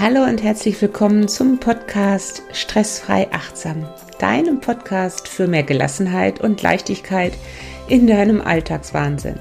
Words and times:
Hallo 0.00 0.22
und 0.24 0.42
herzlich 0.42 0.80
willkommen 0.80 1.28
zum 1.28 1.60
Podcast 1.60 2.42
Stressfrei 2.52 3.28
Achtsam, 3.32 3.86
deinem 4.18 4.58
Podcast 4.58 5.28
für 5.28 5.46
mehr 5.46 5.62
Gelassenheit 5.62 6.40
und 6.40 6.62
Leichtigkeit 6.62 7.34
in 7.86 8.06
deinem 8.06 8.40
Alltagswahnsinn. 8.40 9.38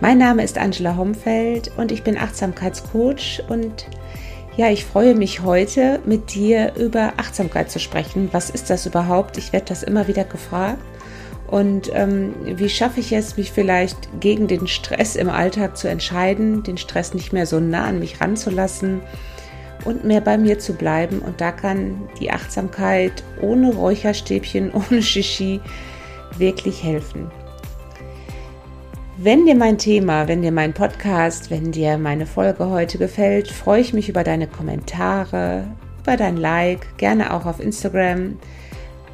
Mein 0.00 0.18
Name 0.18 0.44
ist 0.44 0.58
Angela 0.58 0.96
Homfeld 0.96 1.72
und 1.76 1.90
ich 1.90 2.04
bin 2.04 2.16
Achtsamkeitscoach 2.16 3.42
und 3.48 3.88
ja, 4.56 4.70
ich 4.70 4.84
freue 4.84 5.16
mich 5.16 5.42
heute 5.42 5.98
mit 6.06 6.34
dir 6.34 6.76
über 6.76 7.14
Achtsamkeit 7.16 7.68
zu 7.68 7.80
sprechen. 7.80 8.28
Was 8.30 8.50
ist 8.50 8.70
das 8.70 8.86
überhaupt? 8.86 9.38
Ich 9.38 9.52
werde 9.52 9.66
das 9.66 9.82
immer 9.82 10.06
wieder 10.06 10.22
gefragt. 10.22 10.84
Und 11.48 11.90
ähm, 11.92 12.36
wie 12.44 12.68
schaffe 12.68 13.00
ich 13.00 13.12
es, 13.12 13.36
mich 13.36 13.50
vielleicht 13.50 14.20
gegen 14.20 14.46
den 14.46 14.68
Stress 14.68 15.16
im 15.16 15.28
Alltag 15.28 15.76
zu 15.76 15.88
entscheiden, 15.88 16.62
den 16.62 16.78
Stress 16.78 17.12
nicht 17.12 17.32
mehr 17.32 17.46
so 17.46 17.58
nah 17.58 17.86
an 17.86 17.98
mich 17.98 18.20
ranzulassen 18.20 19.00
und 19.84 20.04
mehr 20.04 20.20
bei 20.20 20.38
mir 20.38 20.58
zu 20.58 20.74
bleiben. 20.74 21.20
Und 21.20 21.40
da 21.40 21.52
kann 21.52 22.08
die 22.20 22.30
Achtsamkeit 22.30 23.22
ohne 23.40 23.74
Räucherstäbchen, 23.74 24.72
ohne 24.90 25.02
Shishi 25.02 25.60
wirklich 26.38 26.82
helfen. 26.82 27.30
Wenn 29.16 29.46
dir 29.46 29.54
mein 29.54 29.78
Thema, 29.78 30.26
wenn 30.26 30.42
dir 30.42 30.50
mein 30.50 30.74
Podcast, 30.74 31.48
wenn 31.50 31.70
dir 31.70 31.98
meine 31.98 32.26
Folge 32.26 32.68
heute 32.68 32.98
gefällt, 32.98 33.48
freue 33.48 33.80
ich 33.80 33.92
mich 33.92 34.08
über 34.08 34.24
deine 34.24 34.48
Kommentare, 34.48 35.68
über 36.02 36.16
dein 36.16 36.36
Like, 36.36 36.98
gerne 36.98 37.32
auch 37.32 37.46
auf 37.46 37.60
Instagram, 37.60 38.36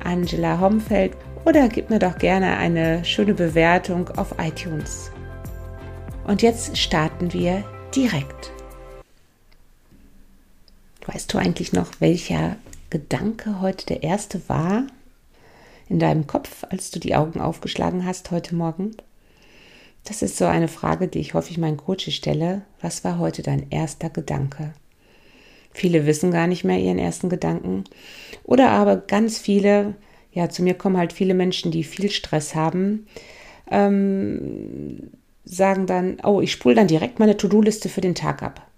Angela 0.03 0.59
Homfeld, 0.59 1.13
oder 1.45 1.69
gib 1.69 1.91
mir 1.91 1.99
doch 1.99 2.17
gerne 2.17 2.57
eine 2.57 3.05
schöne 3.05 3.35
Bewertung 3.35 4.09
auf 4.17 4.35
iTunes. 4.43 5.11
Und 6.27 6.43
jetzt 6.43 6.79
starten 6.79 7.33
wir 7.33 7.63
direkt. 7.95 8.53
Weißt 11.07 11.33
du 11.33 11.39
eigentlich 11.39 11.73
noch, 11.73 11.89
welcher 12.01 12.57
Gedanke 12.91 13.61
heute 13.61 13.87
der 13.87 14.03
erste 14.03 14.49
war 14.49 14.87
in 15.89 15.99
deinem 15.99 16.27
Kopf, 16.27 16.65
als 16.69 16.91
du 16.91 17.01
die 17.01 17.15
Augen 17.15 17.41
aufgeschlagen 17.41 18.05
hast 18.05 18.31
heute 18.31 18.55
Morgen? 18.55 18.97
Das 20.05 20.23
ist 20.23 20.37
so 20.37 20.47
eine 20.47 20.69
Frage, 20.69 21.09
die 21.09 21.21
ich 21.21 21.35
häufig 21.35 21.59
meinen 21.59 21.77
Coaches 21.77 22.15
stelle. 22.15 22.63
Was 22.81 23.05
war 23.05 23.19
heute 23.19 23.43
dein 23.43 23.71
erster 23.71 24.11
Gedanke? 24.11 24.73
Viele 25.73 26.07
wissen 26.07 26.33
gar 26.33 26.47
nicht 26.47 26.65
mehr 26.65 26.79
ihren 26.79 26.99
ersten 26.99 27.29
Gedanken. 27.29 27.85
Oder 28.45 28.71
aber 28.71 28.97
ganz 28.97 29.39
viele, 29.39 29.95
ja, 30.33 30.49
zu 30.49 30.63
mir 30.63 30.75
kommen 30.75 30.97
halt 30.97 31.13
viele 31.13 31.35
Menschen, 31.35 31.71
die 31.71 31.85
viel 31.85 32.11
Stress 32.11 32.55
haben, 32.55 33.07
ähm, 33.71 35.11
sagen 35.45 35.87
dann, 35.87 36.19
oh, 36.25 36.41
ich 36.41 36.53
spule 36.53 36.75
dann 36.75 36.89
direkt 36.89 37.19
meine 37.19 37.37
To-Do-Liste 37.37 37.89
für 37.89 38.01
den 38.01 38.15
Tag 38.15 38.43
ab. 38.43 38.70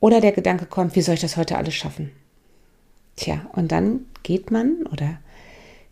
Oder 0.00 0.20
der 0.20 0.32
Gedanke 0.32 0.66
kommt, 0.66 0.96
wie 0.96 1.02
soll 1.02 1.14
ich 1.14 1.20
das 1.20 1.36
heute 1.36 1.56
alles 1.56 1.74
schaffen? 1.74 2.10
Tja, 3.16 3.46
und 3.52 3.70
dann 3.70 4.06
geht 4.22 4.50
man 4.50 4.86
oder 4.90 5.18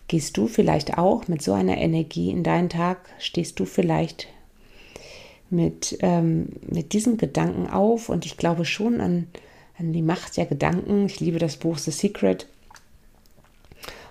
gehst 0.08 0.36
du 0.38 0.46
vielleicht 0.46 0.96
auch 0.96 1.28
mit 1.28 1.42
so 1.42 1.52
einer 1.52 1.76
Energie 1.76 2.30
in 2.30 2.42
deinen 2.42 2.70
Tag, 2.70 2.98
stehst 3.18 3.60
du 3.60 3.66
vielleicht 3.66 4.28
mit, 5.50 5.98
ähm, 6.00 6.48
mit 6.66 6.92
diesem 6.92 7.18
Gedanken 7.18 7.68
auf 7.68 8.08
und 8.08 8.24
ich 8.24 8.36
glaube 8.36 8.64
schon 8.64 9.00
an, 9.00 9.28
an 9.78 9.92
die 9.92 10.02
Macht 10.02 10.36
der 10.36 10.46
Gedanken. 10.46 11.06
Ich 11.06 11.20
liebe 11.20 11.38
das 11.38 11.56
Buch 11.56 11.78
The 11.78 11.90
Secret. 11.90 12.46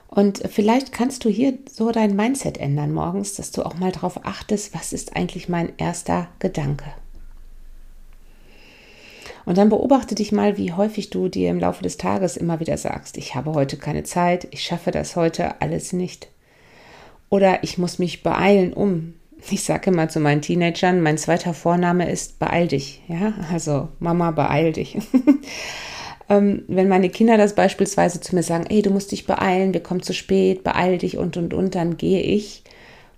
Und 0.08 0.42
vielleicht 0.50 0.94
kannst 0.94 1.26
du 1.26 1.30
hier 1.30 1.58
so 1.70 1.92
dein 1.92 2.16
Mindset 2.16 2.58
ändern 2.58 2.94
morgens, 2.94 3.36
dass 3.36 3.52
du 3.52 3.64
auch 3.64 3.76
mal 3.76 3.92
darauf 3.92 4.26
achtest, 4.26 4.74
was 4.74 4.94
ist 4.94 5.16
eigentlich 5.16 5.50
mein 5.50 5.74
erster 5.78 6.30
Gedanke. 6.40 6.86
Und 9.48 9.58
dann 9.58 9.70
beobachte 9.70 10.14
dich 10.14 10.34
mal, 10.34 10.58
wie 10.58 10.74
häufig 10.74 11.10
du 11.10 11.30
dir 11.30 11.50
im 11.50 11.60
Laufe 11.62 11.82
des 11.82 11.96
Tages 11.96 12.36
immer 12.36 12.60
wieder 12.60 12.78
sagst, 12.78 13.16
ich 13.16 13.34
habe 13.34 13.54
heute 13.54 13.78
keine 13.78 14.04
Zeit, 14.04 14.46
ich 14.52 14.62
schaffe 14.62 14.92
das 14.92 15.16
heute 15.16 15.62
alles 15.62 15.94
nicht. 15.94 16.28
Oder 17.30 17.64
ich 17.64 17.78
muss 17.78 17.98
mich 17.98 18.24
beeilen, 18.24 18.74
um. 18.74 19.14
Ich 19.50 19.64
sage 19.64 19.92
immer 19.92 20.10
zu 20.10 20.20
meinen 20.20 20.42
Teenagern, 20.42 21.00
mein 21.00 21.18
zweiter 21.18 21.54
Vorname 21.54 22.12
ist 22.12 22.40
beeil 22.40 22.68
dich. 22.68 23.04
Ja, 23.08 23.36
also 23.50 23.88
Mama, 24.00 24.32
beeil 24.32 24.74
dich. 24.74 24.98
ähm, 26.30 26.64
wenn 26.68 26.90
meine 26.90 27.10
Kinder 27.10 27.38
das 27.38 27.56
beispielsweise 27.56 28.20
zu 28.20 28.36
mir 28.36 28.44
sagen, 28.44 28.66
ey, 28.68 28.82
du 28.82 28.90
musst 28.90 29.14
dich 29.14 29.28
beeilen, 29.28 29.74
wir 29.74 29.82
kommen 29.82 30.02
zu 30.02 30.14
spät, 30.14 30.64
beeil 30.64 30.98
dich 30.98 31.18
und 31.18 31.38
und 31.38 31.54
und, 31.54 31.76
dann 31.76 31.96
gehe 31.96 32.22
ich 32.22 32.64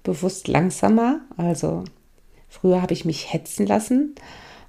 bewusst 0.04 0.48
langsamer. 0.48 1.22
Also 1.38 1.86
früher 2.50 2.82
habe 2.82 2.94
ich 2.94 3.06
mich 3.06 3.34
hetzen 3.34 3.66
lassen 3.66 4.14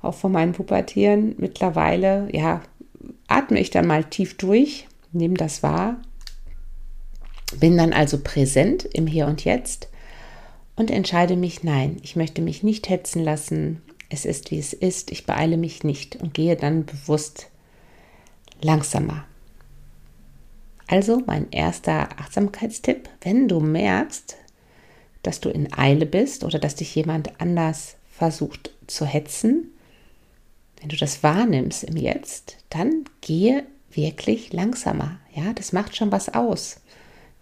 auch 0.03 0.15
von 0.15 0.33
meinen 0.33 0.53
Pubertieren. 0.53 1.35
Mittlerweile, 1.39 2.29
ja, 2.33 2.63
atme 3.29 3.61
ich 3.61 3.71
dann 3.71 3.87
mal 3.87 4.05
tief 4.05 4.37
durch, 4.37 4.87
nehme 5.13 5.35
das 5.35 5.63
wahr, 5.63 5.97
bin 7.59 7.77
dann 7.77 7.93
also 7.93 8.19
präsent 8.23 8.85
im 8.85 9.07
Hier 9.07 9.27
und 9.27 9.45
Jetzt 9.45 9.89
und 10.77 10.91
entscheide 10.91 11.37
mich, 11.37 11.63
nein, 11.63 11.99
ich 12.03 12.17
möchte 12.17 12.43
mich 12.43 12.63
nicht 12.63 12.89
hetzen 12.89 13.23
lassen, 13.23 13.83
es 14.09 14.25
ist 14.25 14.51
wie 14.51 14.59
es 14.59 14.73
ist, 14.73 15.11
ich 15.11 15.27
beeile 15.27 15.57
mich 15.57 15.85
nicht 15.85 16.17
und 16.17 16.35
gehe 16.35 16.57
dann 16.57 16.85
bewusst 16.85 17.49
langsamer. 18.61 19.25
Also 20.87 21.23
mein 21.27 21.51
erster 21.53 22.09
Achtsamkeitstipp, 22.19 23.09
wenn 23.21 23.47
du 23.47 23.61
merkst, 23.61 24.37
dass 25.23 25.41
du 25.41 25.51
in 25.51 25.73
Eile 25.73 26.07
bist 26.07 26.43
oder 26.43 26.59
dass 26.59 26.75
dich 26.75 26.95
jemand 26.95 27.41
anders 27.41 27.97
versucht 28.11 28.73
zu 28.89 29.07
hetzen, 29.07 29.71
wenn 30.81 30.89
du 30.89 30.97
das 30.97 31.23
wahrnimmst 31.23 31.85
im 31.85 31.97
Jetzt, 31.97 32.57
dann 32.71 33.05
gehe 33.21 33.65
wirklich 33.91 34.53
langsamer. 34.53 35.19
Ja, 35.35 35.53
das 35.53 35.73
macht 35.73 35.97
schon 35.97 36.13
was 36.13 36.33
aus. 36.33 36.81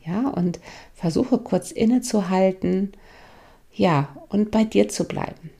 Ja, 0.04 0.28
und 0.28 0.58
versuche 0.94 1.38
kurz 1.38 1.70
innezuhalten. 1.70 2.92
Ja, 3.72 4.16
und 4.28 4.50
bei 4.50 4.64
dir 4.64 4.88
zu 4.88 5.04
bleiben. 5.04 5.50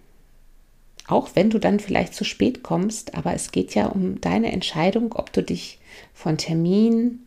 Auch 1.07 1.31
wenn 1.35 1.51
du 1.51 1.59
dann 1.59 1.81
vielleicht 1.81 2.15
zu 2.15 2.25
spät 2.25 2.63
kommst, 2.63 3.15
aber 3.15 3.33
es 3.33 3.53
geht 3.53 3.75
ja 3.75 3.87
um 3.87 4.21
deine 4.21 4.53
Entscheidung, 4.53 5.15
ob 5.15 5.33
du 5.33 5.43
dich 5.43 5.79
von 6.13 6.37
Terminen 6.37 7.27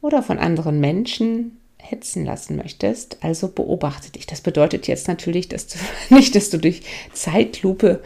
oder 0.00 0.22
von 0.22 0.38
anderen 0.38 0.80
Menschen 0.80 1.58
hetzen 1.76 2.24
lassen 2.24 2.56
möchtest. 2.56 3.18
Also 3.22 3.48
beobachte 3.48 4.10
dich. 4.12 4.26
Das 4.26 4.40
bedeutet 4.40 4.86
jetzt 4.86 5.08
natürlich, 5.08 5.48
dass 5.48 5.66
du 5.66 5.78
nicht, 6.14 6.34
dass 6.34 6.50
du 6.50 6.58
durch 6.58 6.82
Zeitlupe 7.12 8.02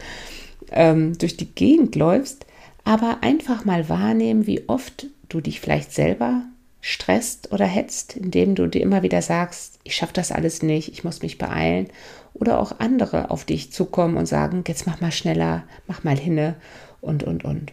ähm, 0.71 1.17
durch 1.17 1.37
die 1.37 1.53
Gegend 1.53 1.95
läufst, 1.95 2.45
aber 2.83 3.19
einfach 3.21 3.65
mal 3.65 3.89
wahrnehmen, 3.89 4.47
wie 4.47 4.67
oft 4.67 5.07
du 5.29 5.41
dich 5.41 5.59
vielleicht 5.59 5.93
selber 5.93 6.43
stresst 6.81 7.51
oder 7.51 7.65
hetzt, 7.65 8.17
indem 8.17 8.55
du 8.55 8.67
dir 8.67 8.81
immer 8.81 9.03
wieder 9.03 9.21
sagst, 9.21 9.79
ich 9.83 9.95
schaffe 9.95 10.13
das 10.13 10.31
alles 10.31 10.63
nicht, 10.63 10.91
ich 10.91 11.03
muss 11.03 11.21
mich 11.21 11.37
beeilen. 11.37 11.87
Oder 12.33 12.59
auch 12.59 12.79
andere 12.79 13.29
auf 13.29 13.45
dich 13.45 13.71
zukommen 13.71 14.17
und 14.17 14.25
sagen, 14.25 14.63
jetzt 14.67 14.87
mach 14.87 14.99
mal 14.99 15.11
schneller, 15.11 15.63
mach 15.87 16.03
mal 16.03 16.17
hinne 16.17 16.55
und, 17.01 17.23
und, 17.23 17.43
und. 17.43 17.71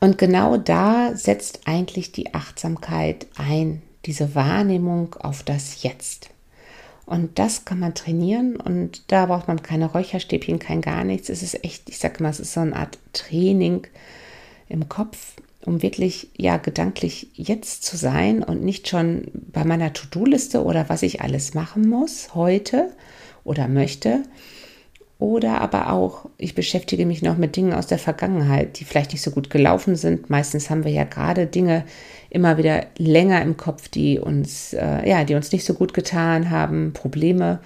Und 0.00 0.18
genau 0.18 0.56
da 0.56 1.14
setzt 1.14 1.60
eigentlich 1.66 2.10
die 2.10 2.34
Achtsamkeit 2.34 3.26
ein, 3.36 3.82
diese 4.06 4.34
Wahrnehmung 4.34 5.14
auf 5.14 5.44
das 5.44 5.82
Jetzt. 5.84 6.30
Und 7.04 7.38
das 7.38 7.64
kann 7.64 7.80
man 7.80 7.94
trainieren 7.94 8.56
und 8.56 9.10
da 9.10 9.26
braucht 9.26 9.48
man 9.48 9.62
keine 9.62 9.86
Räucherstäbchen, 9.86 10.58
kein 10.58 10.80
gar 10.80 11.04
nichts. 11.04 11.28
Es 11.28 11.42
ist 11.42 11.64
echt, 11.64 11.88
ich 11.88 11.98
sage 11.98 12.22
mal, 12.22 12.30
es 12.30 12.40
ist 12.40 12.52
so 12.52 12.60
eine 12.60 12.76
Art 12.76 12.98
Training 13.12 13.86
im 14.68 14.88
Kopf, 14.88 15.34
um 15.64 15.82
wirklich 15.82 16.30
ja 16.36 16.56
gedanklich 16.56 17.28
jetzt 17.34 17.84
zu 17.84 17.96
sein 17.96 18.42
und 18.42 18.62
nicht 18.62 18.88
schon 18.88 19.26
bei 19.34 19.64
meiner 19.64 19.92
To-Do-Liste 19.92 20.64
oder 20.64 20.88
was 20.88 21.02
ich 21.02 21.20
alles 21.20 21.54
machen 21.54 21.88
muss 21.88 22.34
heute 22.34 22.92
oder 23.44 23.68
möchte. 23.68 24.22
Oder 25.18 25.60
aber 25.60 25.92
auch, 25.92 26.28
ich 26.36 26.56
beschäftige 26.56 27.06
mich 27.06 27.22
noch 27.22 27.36
mit 27.36 27.54
Dingen 27.54 27.74
aus 27.74 27.86
der 27.86 28.00
Vergangenheit, 28.00 28.80
die 28.80 28.84
vielleicht 28.84 29.12
nicht 29.12 29.22
so 29.22 29.30
gut 29.30 29.50
gelaufen 29.50 29.94
sind. 29.94 30.30
Meistens 30.30 30.68
haben 30.68 30.82
wir 30.82 30.90
ja 30.90 31.04
gerade 31.04 31.46
Dinge 31.46 31.84
immer 32.32 32.56
wieder 32.56 32.86
länger 32.96 33.42
im 33.42 33.56
Kopf, 33.56 33.88
die 33.88 34.18
uns, 34.18 34.72
äh, 34.72 35.08
ja, 35.08 35.24
die 35.24 35.34
uns 35.34 35.52
nicht 35.52 35.64
so 35.64 35.74
gut 35.74 35.92
getan 35.92 36.50
haben, 36.50 36.92
Probleme. 36.94 37.60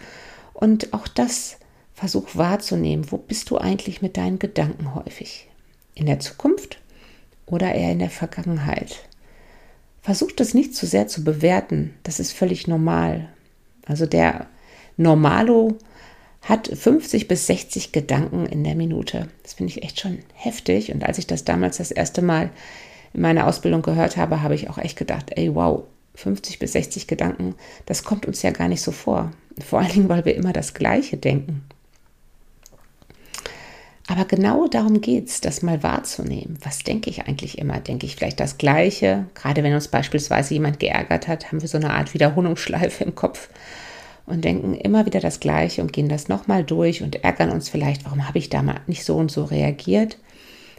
Und 0.54 0.92
auch 0.92 1.06
das 1.06 1.58
versuch 1.94 2.34
wahrzunehmen. 2.34 3.10
Wo 3.10 3.16
bist 3.16 3.50
du 3.50 3.58
eigentlich 3.58 4.02
mit 4.02 4.16
deinen 4.16 4.38
Gedanken 4.38 4.94
häufig? 4.94 5.48
In 5.94 6.06
der 6.06 6.18
Zukunft 6.18 6.78
oder 7.46 7.74
eher 7.74 7.92
in 7.92 8.00
der 8.00 8.10
Vergangenheit? 8.10 9.04
Versuch 10.02 10.32
das 10.32 10.52
nicht 10.52 10.74
zu 10.74 10.84
sehr 10.86 11.06
zu 11.06 11.22
bewerten. 11.22 11.94
Das 12.02 12.18
ist 12.18 12.32
völlig 12.32 12.66
normal. 12.66 13.28
Also 13.86 14.04
der 14.04 14.46
Normalo 14.96 15.78
hat 16.42 16.68
50 16.68 17.28
bis 17.28 17.46
60 17.46 17.92
Gedanken 17.92 18.46
in 18.46 18.64
der 18.64 18.74
Minute. 18.74 19.28
Das 19.42 19.54
finde 19.54 19.72
ich 19.72 19.84
echt 19.84 20.00
schon 20.00 20.18
heftig. 20.34 20.92
Und 20.92 21.04
als 21.04 21.18
ich 21.18 21.26
das 21.26 21.44
damals 21.44 21.76
das 21.76 21.92
erste 21.92 22.22
Mal 22.22 22.50
in 23.12 23.20
meiner 23.20 23.46
Ausbildung 23.46 23.82
gehört 23.82 24.16
habe, 24.16 24.42
habe 24.42 24.54
ich 24.54 24.70
auch 24.70 24.78
echt 24.78 24.98
gedacht, 24.98 25.32
ey, 25.36 25.54
wow, 25.54 25.84
50 26.14 26.58
bis 26.58 26.72
60 26.72 27.06
Gedanken, 27.06 27.54
das 27.84 28.04
kommt 28.04 28.26
uns 28.26 28.42
ja 28.42 28.50
gar 28.50 28.68
nicht 28.68 28.82
so 28.82 28.92
vor. 28.92 29.32
Vor 29.64 29.80
allen 29.80 29.92
Dingen, 29.92 30.08
weil 30.08 30.24
wir 30.24 30.34
immer 30.34 30.52
das 30.52 30.74
Gleiche 30.74 31.16
denken. 31.16 31.62
Aber 34.08 34.24
genau 34.24 34.68
darum 34.68 35.00
geht 35.00 35.28
es, 35.28 35.40
das 35.40 35.62
mal 35.62 35.82
wahrzunehmen. 35.82 36.58
Was 36.62 36.84
denke 36.84 37.10
ich 37.10 37.26
eigentlich 37.26 37.58
immer? 37.58 37.80
Denke 37.80 38.06
ich 38.06 38.14
vielleicht 38.14 38.38
das 38.38 38.56
Gleiche? 38.56 39.26
Gerade 39.34 39.64
wenn 39.64 39.74
uns 39.74 39.88
beispielsweise 39.88 40.54
jemand 40.54 40.78
geärgert 40.78 41.26
hat, 41.26 41.48
haben 41.48 41.60
wir 41.60 41.68
so 41.68 41.76
eine 41.76 41.92
Art 41.92 42.14
Wiederholungsschleife 42.14 43.02
im 43.02 43.16
Kopf 43.16 43.48
und 44.24 44.44
denken 44.44 44.74
immer 44.74 45.06
wieder 45.06 45.20
das 45.20 45.40
Gleiche 45.40 45.82
und 45.82 45.92
gehen 45.92 46.08
das 46.08 46.28
nochmal 46.28 46.62
durch 46.62 47.02
und 47.02 47.24
ärgern 47.24 47.50
uns 47.50 47.68
vielleicht, 47.68 48.04
warum 48.04 48.28
habe 48.28 48.38
ich 48.38 48.48
da 48.48 48.62
mal 48.62 48.80
nicht 48.86 49.04
so 49.04 49.16
und 49.16 49.30
so 49.30 49.44
reagiert? 49.44 50.18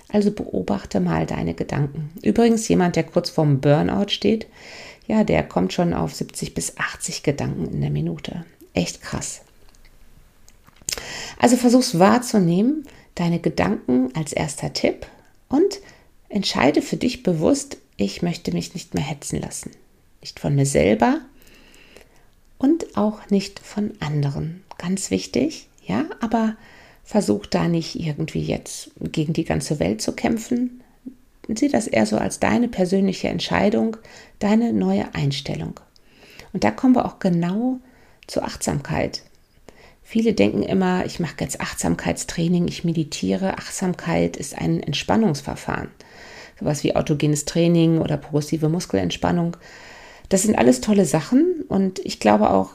Also 0.10 0.32
beobachte 0.32 1.00
mal 1.00 1.26
deine 1.26 1.54
Gedanken. 1.54 2.12
Übrigens, 2.24 2.68
jemand, 2.68 2.96
der 2.96 3.04
kurz 3.04 3.30
vorm 3.30 3.60
Burnout 3.60 4.10
steht, 4.10 4.48
ja, 5.08 5.24
der 5.24 5.44
kommt 5.44 5.74
schon 5.74 5.94
auf 5.94 6.14
70 6.14 6.54
bis 6.54 6.78
80 6.78 7.24
Gedanken 7.24 7.66
in 7.74 7.82
der 7.82 7.90
Minute. 7.90 8.46
Echt 8.74 9.02
krass. 9.02 9.42
Also 11.40 11.56
versuch's 11.56 12.00
wahrzunehmen, 12.00 12.86
deine 13.16 13.40
Gedanken 13.40 14.12
als 14.16 14.34
erster 14.34 14.74
Tipp 14.74 15.08
und 15.50 15.80
entscheide 16.30 16.82
für 16.82 16.98
dich 16.98 17.24
bewusst, 17.24 17.78
ich 17.96 18.22
möchte 18.22 18.52
mich 18.54 18.74
nicht 18.74 18.94
mehr 18.94 19.04
hetzen 19.04 19.42
lassen. 19.42 19.72
Nicht 20.22 20.40
von 20.40 20.56
mir 20.56 20.66
selber 20.66 21.20
und 22.58 22.98
auch 22.98 23.30
nicht 23.30 23.60
von 23.60 23.94
anderen. 24.00 24.64
Ganz 24.78 25.10
wichtig, 25.10 25.68
ja, 25.86 26.06
aber 26.20 26.56
versuch 27.08 27.46
da 27.46 27.70
nicht 27.70 27.98
irgendwie 27.98 28.42
jetzt 28.42 28.92
gegen 29.00 29.32
die 29.32 29.46
ganze 29.46 29.80
Welt 29.80 30.02
zu 30.02 30.12
kämpfen. 30.12 30.82
Sieh 31.48 31.70
das 31.70 31.88
eher 31.88 32.06
so 32.06 32.18
als 32.18 32.42
deine 32.42 32.68
persönliche 32.68 33.30
Entscheidung, 33.30 33.96
deine 34.40 34.74
neue 34.74 35.16
Einstellung. 35.16 35.80
Und 36.52 36.66
da 36.66 36.72
kommen 36.72 36.96
wir 36.96 37.06
auch 37.06 37.20
genau 37.20 37.80
zur 38.28 38.44
Achtsamkeit. 38.44 39.24
Viele 40.04 40.34
denken 40.34 40.64
immer, 40.64 41.06
ich 41.06 41.22
mache 41.22 41.36
jetzt 41.40 41.62
Achtsamkeitstraining, 41.62 42.68
ich 42.68 42.84
meditiere. 42.84 43.58
Achtsamkeit 43.58 44.36
ist 44.36 44.58
ein 44.58 44.84
Entspannungsverfahren. 44.84 45.88
Sowas 46.60 46.84
wie 46.84 46.98
autogenes 46.98 47.46
Training 47.46 48.00
oder 48.00 48.18
progressive 48.18 48.68
Muskelentspannung. 48.68 49.56
Das 50.28 50.44
sind 50.44 50.58
alles 50.58 50.82
tolle 50.82 51.06
Sachen 51.06 51.64
und 51.70 52.00
ich 52.00 52.20
glaube 52.20 52.50
auch, 52.50 52.72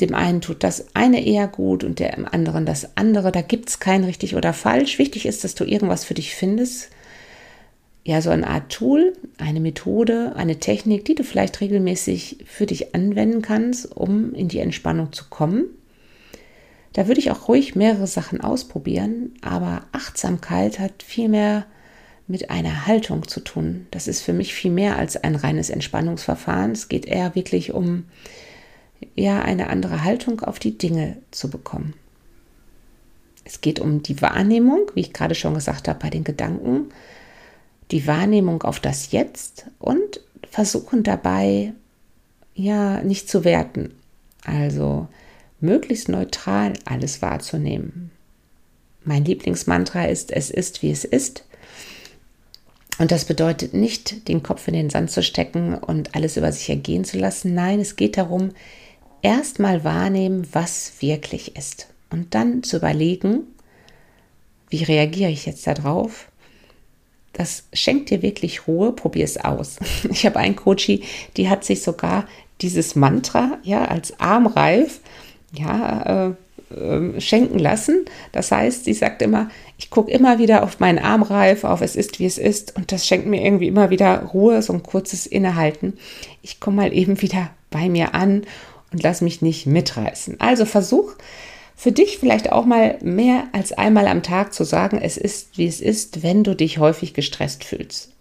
dem 0.00 0.14
einen 0.14 0.40
tut 0.40 0.62
das 0.64 0.94
eine 0.94 1.24
eher 1.26 1.48
gut 1.48 1.84
und 1.84 1.98
dem 1.98 2.26
anderen 2.30 2.66
das 2.66 2.96
andere. 2.96 3.32
Da 3.32 3.42
gibt 3.42 3.68
es 3.68 3.80
kein 3.80 4.04
richtig 4.04 4.36
oder 4.36 4.52
falsch. 4.52 4.98
Wichtig 4.98 5.26
ist, 5.26 5.44
dass 5.44 5.54
du 5.54 5.64
irgendwas 5.64 6.04
für 6.04 6.14
dich 6.14 6.34
findest. 6.34 6.90
Ja, 8.04 8.22
so 8.22 8.30
eine 8.30 8.48
Art 8.48 8.72
Tool, 8.72 9.12
eine 9.38 9.60
Methode, 9.60 10.32
eine 10.36 10.58
Technik, 10.58 11.04
die 11.04 11.14
du 11.14 11.22
vielleicht 11.22 11.60
regelmäßig 11.60 12.38
für 12.46 12.66
dich 12.66 12.94
anwenden 12.94 13.42
kannst, 13.42 13.94
um 13.94 14.34
in 14.34 14.48
die 14.48 14.60
Entspannung 14.60 15.12
zu 15.12 15.24
kommen. 15.28 15.64
Da 16.92 17.06
würde 17.06 17.20
ich 17.20 17.30
auch 17.30 17.46
ruhig 17.46 17.76
mehrere 17.76 18.06
Sachen 18.06 18.40
ausprobieren, 18.40 19.34
aber 19.42 19.84
Achtsamkeit 19.92 20.78
hat 20.78 21.02
viel 21.02 21.28
mehr 21.28 21.66
mit 22.26 22.50
einer 22.50 22.86
Haltung 22.86 23.28
zu 23.28 23.40
tun. 23.40 23.86
Das 23.90 24.08
ist 24.08 24.22
für 24.22 24.32
mich 24.32 24.54
viel 24.54 24.70
mehr 24.70 24.96
als 24.96 25.16
ein 25.16 25.34
reines 25.34 25.68
Entspannungsverfahren. 25.68 26.72
Es 26.72 26.88
geht 26.88 27.06
eher 27.06 27.34
wirklich 27.34 27.72
um 27.72 28.04
ja 29.14 29.42
eine 29.42 29.68
andere 29.68 30.04
Haltung 30.04 30.40
auf 30.40 30.58
die 30.58 30.76
Dinge 30.76 31.16
zu 31.30 31.50
bekommen. 31.50 31.94
Es 33.44 33.60
geht 33.60 33.80
um 33.80 34.02
die 34.02 34.20
Wahrnehmung, 34.22 34.90
wie 34.94 35.00
ich 35.00 35.12
gerade 35.12 35.34
schon 35.34 35.54
gesagt 35.54 35.88
habe, 35.88 35.98
bei 35.98 36.10
den 36.10 36.24
Gedanken, 36.24 36.90
die 37.90 38.06
Wahrnehmung 38.06 38.62
auf 38.62 38.78
das 38.78 39.10
Jetzt 39.10 39.66
und 39.78 40.20
versuchen 40.48 41.02
dabei 41.02 41.72
ja 42.54 43.02
nicht 43.02 43.28
zu 43.28 43.44
werten. 43.44 43.92
Also 44.44 45.08
möglichst 45.60 46.08
neutral 46.08 46.74
alles 46.84 47.22
wahrzunehmen. 47.22 48.10
Mein 49.04 49.24
Lieblingsmantra 49.24 50.04
ist, 50.04 50.30
es 50.30 50.50
ist, 50.50 50.82
wie 50.82 50.90
es 50.90 51.04
ist. 51.04 51.44
Und 52.98 53.12
das 53.12 53.24
bedeutet 53.24 53.72
nicht, 53.72 54.28
den 54.28 54.42
Kopf 54.42 54.68
in 54.68 54.74
den 54.74 54.90
Sand 54.90 55.10
zu 55.10 55.22
stecken 55.22 55.74
und 55.74 56.14
alles 56.14 56.36
über 56.36 56.52
sich 56.52 56.68
ergehen 56.68 57.04
zu 57.04 57.18
lassen. 57.18 57.54
Nein, 57.54 57.80
es 57.80 57.96
geht 57.96 58.18
darum, 58.18 58.50
erstmal 59.22 59.84
wahrnehmen, 59.84 60.46
was 60.52 60.92
wirklich 61.00 61.56
ist. 61.56 61.88
Und 62.10 62.34
dann 62.34 62.62
zu 62.62 62.76
überlegen, 62.76 63.42
wie 64.68 64.84
reagiere 64.84 65.30
ich 65.30 65.46
jetzt 65.46 65.66
darauf? 65.66 66.28
Das 67.32 67.64
schenkt 67.72 68.10
dir 68.10 68.22
wirklich 68.22 68.66
Ruhe, 68.66 68.92
probier 68.92 69.24
es 69.24 69.36
aus. 69.36 69.78
Ich 70.10 70.26
habe 70.26 70.38
einen 70.38 70.56
Coachie, 70.56 71.04
die 71.36 71.48
hat 71.48 71.64
sich 71.64 71.82
sogar 71.82 72.26
dieses 72.60 72.96
Mantra 72.96 73.58
ja 73.62 73.84
als 73.84 74.18
Armreif 74.20 75.00
ja, 75.52 76.28
äh, 76.28 76.74
äh, 76.74 77.20
schenken 77.20 77.58
lassen. 77.58 78.04
Das 78.32 78.52
heißt, 78.52 78.84
sie 78.84 78.94
sagt 78.94 79.22
immer, 79.22 79.50
ich 79.78 79.90
gucke 79.90 80.10
immer 80.10 80.38
wieder 80.38 80.62
auf 80.62 80.78
meinen 80.78 80.98
Armreif, 80.98 81.64
auf 81.64 81.80
es 81.80 81.96
ist, 81.96 82.18
wie 82.18 82.26
es 82.26 82.38
ist. 82.38 82.76
Und 82.76 82.92
das 82.92 83.06
schenkt 83.06 83.26
mir 83.26 83.42
irgendwie 83.44 83.68
immer 83.68 83.90
wieder 83.90 84.22
Ruhe, 84.24 84.62
so 84.62 84.72
ein 84.72 84.82
kurzes 84.82 85.26
Innehalten. 85.26 85.94
Ich 86.42 86.60
komme 86.60 86.76
mal 86.76 86.92
eben 86.92 87.22
wieder 87.22 87.50
bei 87.70 87.88
mir 87.88 88.14
an 88.14 88.42
und 88.92 89.02
lass 89.02 89.20
mich 89.20 89.42
nicht 89.42 89.66
mitreißen. 89.66 90.40
Also 90.40 90.64
versuch 90.64 91.14
für 91.76 91.92
dich 91.92 92.18
vielleicht 92.18 92.52
auch 92.52 92.66
mal 92.66 92.98
mehr 93.00 93.48
als 93.52 93.72
einmal 93.72 94.06
am 94.06 94.22
Tag 94.22 94.52
zu 94.52 94.64
sagen, 94.64 95.00
es 95.00 95.16
ist, 95.16 95.56
wie 95.56 95.66
es 95.66 95.80
ist, 95.80 96.22
wenn 96.22 96.44
du 96.44 96.54
dich 96.54 96.78
häufig 96.78 97.14
gestresst 97.14 97.64
fühlst. 97.64 98.12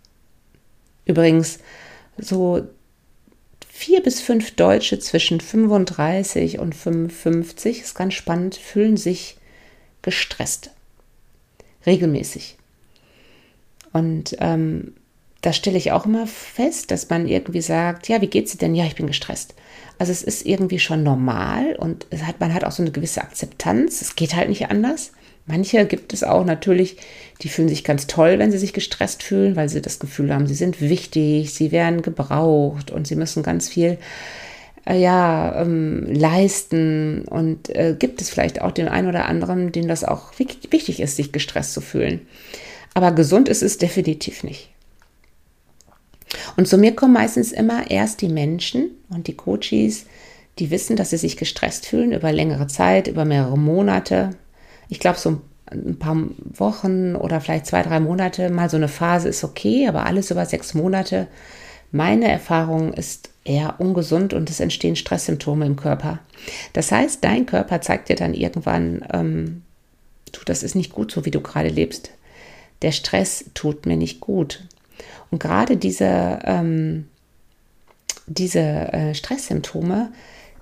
Übrigens, 1.06 1.60
so 2.18 2.62
vier 3.68 4.02
bis 4.02 4.22
fünf 4.22 4.56
Deutsche 4.56 5.00
zwischen 5.00 5.42
35 5.42 6.60
und 6.60 6.74
55, 6.74 7.82
ist 7.82 7.96
ganz 7.96 8.14
spannend, 8.14 8.56
fühlen 8.56 8.96
sich 8.96 9.38
gestresst. 10.02 10.72
Regelmäßig. 11.86 12.58
Und 13.92 14.38
ähm, 14.40 14.94
da 15.42 15.54
stelle 15.54 15.78
ich 15.78 15.92
auch 15.92 16.06
immer 16.06 16.28
fest, 16.28 16.92
dass 16.92 17.10
man 17.10 17.28
irgendwie 17.28 17.62
sagt, 17.62 18.10
ja, 18.10 18.22
wie 18.22 18.28
geht's 18.28 18.52
dir 18.52 18.58
denn? 18.58 18.76
Ja, 18.76 18.86
ich 18.86 18.96
bin 18.96 19.08
gestresst. 19.08 19.56
Also 19.98 20.12
es 20.12 20.24
ist 20.24 20.46
irgendwie 20.46 20.80
schon 20.80 21.04
normal 21.04 21.76
und 21.76 22.08
hat, 22.26 22.40
man 22.40 22.54
hat 22.54 22.64
auch 22.64 22.72
so 22.72 22.84
eine 22.84 22.92
gewisse 22.92 23.22
Akzeptanz. 23.22 24.02
Es 24.02 24.16
geht 24.16 24.36
halt 24.36 24.50
nicht 24.50 24.70
anders. 24.70 25.12
Manche 25.46 25.86
gibt 25.86 26.14
es 26.14 26.24
auch 26.24 26.46
natürlich, 26.46 26.98
die 27.42 27.50
fühlen 27.50 27.70
sich 27.70 27.84
ganz 27.84 28.06
toll, 28.08 28.38
wenn 28.38 28.52
sie 28.52 28.58
sich 28.58 28.74
gestresst 28.74 29.24
fühlen, 29.24 29.56
weil 29.56 29.68
sie 29.68 29.82
das 29.82 30.00
Gefühl 30.00 30.34
haben, 30.34 30.46
sie 30.46 30.54
sind 30.54 30.80
wichtig, 30.80 31.54
sie 31.54 31.72
werden 31.72 32.02
gebraucht 32.02 32.92
und 32.92 33.08
sie 33.08 33.16
müssen 33.16 33.42
ganz 33.42 33.68
viel 33.68 33.98
äh, 34.86 35.02
ja, 35.02 35.62
ähm, 35.62 36.06
leisten. 36.14 37.24
Und 37.24 37.70
äh, 37.70 37.96
gibt 37.98 38.22
es 38.22 38.30
vielleicht 38.30 38.62
auch 38.62 38.72
den 38.72 38.90
einen 38.90 39.08
oder 39.08 39.26
anderen, 39.26 39.72
dem 39.72 39.88
das 39.88 40.04
auch 40.04 40.34
wichtig 40.38 41.00
ist, 41.00 41.16
sich 41.16 41.32
gestresst 41.32 41.74
zu 41.74 41.82
fühlen. 41.82 42.28
Aber 42.94 43.12
gesund 43.12 43.50
ist 43.50 43.64
es 43.64 43.78
definitiv 43.78 44.44
nicht. 44.44 44.70
Und 46.58 46.68
zu 46.68 46.78
mir 46.78 46.96
kommen 46.96 47.14
meistens 47.14 47.52
immer 47.52 47.90
erst 47.90 48.22
die 48.22 48.30
Menschen 48.30 48.92
und 49.10 49.28
die 49.28 49.36
Coaches, 49.36 50.06
die 50.60 50.72
wissen, 50.72 50.96
dass 50.96 51.10
sie 51.12 51.18
sich 51.18 51.38
gestresst 51.38 51.86
fühlen 51.86 52.12
über 52.12 52.32
längere 52.32 52.68
Zeit, 52.68 53.08
über 53.08 53.26
mehrere 53.26 53.58
Monate, 53.58 54.32
ich 54.90 55.00
glaube, 55.00 55.20
so 55.20 55.42
ein 55.72 56.00
paar 56.00 56.18
Wochen 56.56 57.16
oder 57.16 57.40
vielleicht 57.42 57.68
zwei, 57.68 57.84
drei 57.84 58.00
Monate, 58.00 58.50
mal 58.50 58.70
so 58.70 58.78
eine 58.78 58.88
Phase 58.88 59.30
ist 59.30 59.44
okay, 59.44 59.88
aber 59.88 60.06
alles 60.06 60.32
über 60.32 60.46
sechs 60.46 60.74
Monate. 60.74 61.28
Meine 61.92 62.28
Erfahrung 62.28 62.94
ist 62.94 63.30
eher 63.44 63.80
ungesund 63.80 64.34
und 64.34 64.50
es 64.50 64.60
entstehen 64.60 64.96
Stresssymptome 64.96 65.66
im 65.66 65.76
Körper. 65.76 66.20
Das 66.74 66.92
heißt, 66.92 67.24
dein 67.24 67.46
Körper 67.46 67.82
zeigt 67.82 68.10
dir 68.10 68.16
dann 68.16 68.34
irgendwann, 68.34 69.06
ähm, 69.14 69.64
du, 70.32 70.42
das 70.46 70.64
ist 70.64 70.76
nicht 70.76 70.92
gut 70.92 71.12
so, 71.12 71.26
wie 71.26 71.32
du 71.32 71.42
gerade 71.42 71.70
lebst. 71.70 72.12
Der 72.82 72.92
Stress 72.92 73.46
tut 73.54 73.86
mir 73.86 73.98
nicht 73.98 74.20
gut. 74.22 74.64
Und 75.32 75.40
gerade 75.40 75.78
diese, 75.78 76.40
ähm, 76.44 77.08
diese 78.28 78.60
äh, 78.60 79.14
Stresssymptome, 79.14 80.12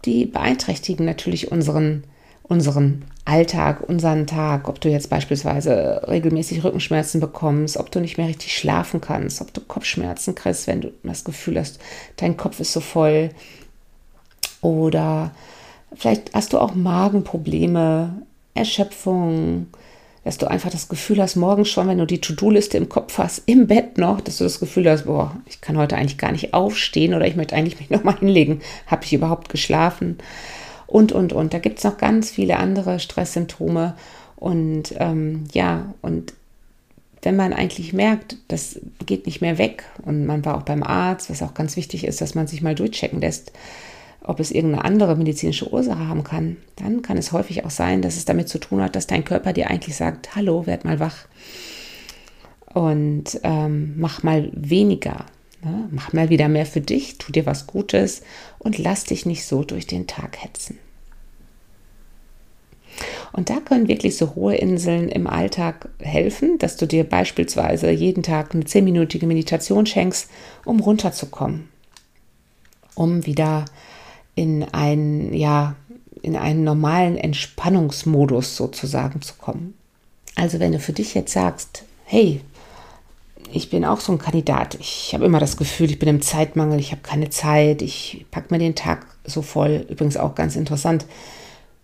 die 0.06 0.26
beeinträchtigen 0.26 1.06
natürlich 1.06 1.52
unseren 1.52 2.04
unseren 2.48 3.06
Alltag, 3.26 3.82
unseren 3.88 4.26
Tag, 4.26 4.70
ob 4.70 4.80
du 4.80 4.90
jetzt 4.90 5.10
beispielsweise 5.10 6.04
regelmäßig 6.08 6.64
Rückenschmerzen 6.64 7.20
bekommst, 7.20 7.78
ob 7.78 7.92
du 7.92 8.00
nicht 8.00 8.18
mehr 8.18 8.28
richtig 8.28 8.56
schlafen 8.56 9.02
kannst, 9.02 9.42
ob 9.42 9.54
du 9.54 9.62
Kopfschmerzen 9.62 10.34
kriegst, 10.34 10.68
wenn 10.68 10.82
du 10.82 10.94
das 11.04 11.26
Gefühl 11.26 11.60
hast, 11.60 11.80
dein 12.16 12.38
Kopf 12.38 12.60
ist 12.60 12.72
so 12.72 12.80
voll. 12.80 13.32
Oder 14.62 15.32
vielleicht 15.94 16.34
hast 16.34 16.54
du 16.54 16.60
auch 16.60 16.74
Magenprobleme, 16.74 18.22
Erschöpfung, 18.54 19.68
dass 20.28 20.38
du 20.38 20.48
einfach 20.48 20.70
das 20.70 20.90
Gefühl 20.90 21.22
hast, 21.22 21.36
morgens 21.36 21.70
schon, 21.70 21.88
wenn 21.88 21.98
du 21.98 22.06
die 22.06 22.22
To-Do-Liste 22.22 22.78
im 22.78 22.90
Kopf 22.90 23.18
hast, 23.18 23.44
im 23.46 23.68
Bett 23.68 23.98
noch, 23.98 24.22
dass 24.22 24.38
du 24.38 24.44
das 24.44 24.60
Gefühl 24.60 24.90
hast, 24.90 25.06
boah, 25.06 25.36
ich 25.48 25.62
kann 25.62 25.78
heute 25.78 25.98
eigentlich 25.98 26.18
gar 26.18 26.32
nicht 26.32 26.54
aufstehen 26.54 27.14
oder 27.14 27.26
ich 27.26 27.36
möchte 27.36 27.56
eigentlich 27.56 27.80
mich 27.80 27.90
nochmal 27.92 28.20
hinlegen. 28.20 28.62
Habe 28.88 29.06
ich 29.06 29.14
überhaupt 29.14 29.50
geschlafen? 29.50 30.18
und, 30.88 31.12
und, 31.12 31.34
und. 31.34 31.54
Da 31.54 31.60
gibt 31.60 31.78
es 31.78 31.84
noch 31.84 31.98
ganz 31.98 32.32
viele 32.32 32.58
andere 32.58 33.00
Stresssymptome. 33.00 33.96
Und 34.36 34.96
ähm, 34.98 35.44
ja, 35.54 35.94
und 36.02 36.34
wenn 37.22 37.36
man 37.36 37.54
eigentlich 37.54 37.94
merkt, 37.94 38.38
das 38.48 38.80
geht 39.06 39.26
nicht 39.26 39.42
mehr 39.42 39.58
weg 39.58 39.84
und 40.04 40.26
man 40.26 40.46
war 40.46 40.58
auch 40.58 40.62
beim 40.62 40.84
Arzt, 40.84 41.30
was 41.30 41.42
auch 41.42 41.54
ganz 41.54 41.76
wichtig 41.76 42.06
ist, 42.06 42.22
dass 42.22 42.36
man 42.36 42.48
sich 42.48 42.62
mal 42.62 42.76
durchchecken 42.76 43.20
lässt, 43.20 43.52
ob 44.28 44.42
es 44.42 44.52
irgendeine 44.52 44.84
andere 44.84 45.16
medizinische 45.16 45.72
Ursache 45.72 46.08
haben 46.08 46.24
kann, 46.24 46.58
dann 46.76 47.02
kann 47.02 47.18
es 47.18 47.32
häufig 47.32 47.66
auch 47.66 47.70
sein, 47.70 48.02
dass 48.02 48.18
es 48.18 48.26
damit 48.26 48.50
zu 48.50 48.60
tun 48.60 48.82
hat, 48.82 48.96
dass 48.96 49.08
dein 49.08 49.24
Körper 49.24 49.54
dir 49.54 49.70
eigentlich 49.70 49.96
sagt, 49.96 50.36
hallo, 50.36 50.66
werd 50.68 50.84
mal 50.84 51.00
wach 51.00 51.28
und 52.74 53.40
ähm, 53.44 53.94
mach 53.98 54.24
mal 54.24 54.52
weniger, 54.54 55.26
ne? 55.64 55.88
mach 55.92 56.12
mal 56.12 56.30
wieder 56.30 56.50
mehr 56.50 56.66
für 56.66 56.82
dich, 56.82 57.18
tu 57.18 57.32
dir 57.32 57.46
was 57.46 57.68
Gutes 57.68 58.22
und 58.60 58.78
lass 58.78 59.06
dich 59.06 59.26
nicht 59.26 59.46
so 59.46 59.64
durch 59.64 59.88
den 59.88 60.08
Tag 60.08 60.44
hetzen. 60.44 60.78
Und 63.32 63.50
da 63.50 63.60
können 63.60 63.88
wirklich 63.88 64.18
so 64.18 64.36
hohe 64.36 64.56
Inseln 64.56 65.08
im 65.08 65.28
Alltag 65.28 65.90
helfen, 66.00 66.58
dass 66.58 66.76
du 66.76 66.86
dir 66.86 67.04
beispielsweise 67.04 67.92
jeden 67.92 68.24
Tag 68.24 68.54
eine 68.54 68.66
zehnminütige 68.66 69.28
Meditation 69.28 69.86
schenkst, 69.86 70.30
um 70.66 70.80
runterzukommen, 70.80 71.70
um 72.96 73.26
wieder 73.26 73.66
in 74.38 74.64
einen, 74.72 75.34
ja, 75.34 75.76
in 76.22 76.36
einen 76.36 76.64
normalen 76.64 77.18
Entspannungsmodus 77.18 78.56
sozusagen 78.56 79.22
zu 79.22 79.34
kommen. 79.34 79.74
Also 80.36 80.60
wenn 80.60 80.72
du 80.72 80.80
für 80.80 80.94
dich 80.94 81.16
jetzt 81.16 81.34
sagst, 81.34 81.84
hey, 82.06 82.40
ich 83.52 83.72
bin 83.72 83.84
auch 83.84 84.00
so 84.00 84.12
ein 84.12 84.20
Kandidat. 84.20 84.78
Ich 84.80 85.12
habe 85.14 85.26
immer 85.26 85.40
das 85.40 85.58
Gefühl, 85.58 85.90
ich 85.90 85.98
bin 85.98 86.08
im 86.08 86.22
Zeitmangel, 86.22 86.80
ich 86.80 86.92
habe 86.92 87.02
keine 87.02 87.32
Zeit, 87.32 87.82
ich 87.82 88.26
packe 88.30 88.54
mir 88.54 88.60
den 88.60 88.76
Tag 88.76 89.08
so 89.26 89.42
voll. 89.42 89.88
Übrigens 89.90 90.18
auch 90.18 90.36
ganz 90.36 90.56
interessant. 90.56 91.06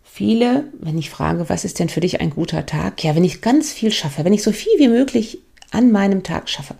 Viele, 0.03 0.65
wenn 0.79 0.99
ich 0.99 1.09
frage, 1.09 1.49
was 1.49 1.65
ist 1.65 1.79
denn 1.79 1.89
für 1.89 2.01
dich 2.01 2.21
ein 2.21 2.29
guter 2.29 2.67
Tag? 2.67 3.03
Ja, 3.03 3.15
wenn 3.15 3.23
ich 3.23 3.41
ganz 3.41 3.73
viel 3.73 3.91
schaffe, 3.91 4.23
wenn 4.23 4.33
ich 4.33 4.43
so 4.43 4.51
viel 4.51 4.73
wie 4.77 4.89
möglich 4.89 5.39
an 5.71 5.91
meinem 5.91 6.21
Tag 6.21 6.49
schaffe, 6.49 6.75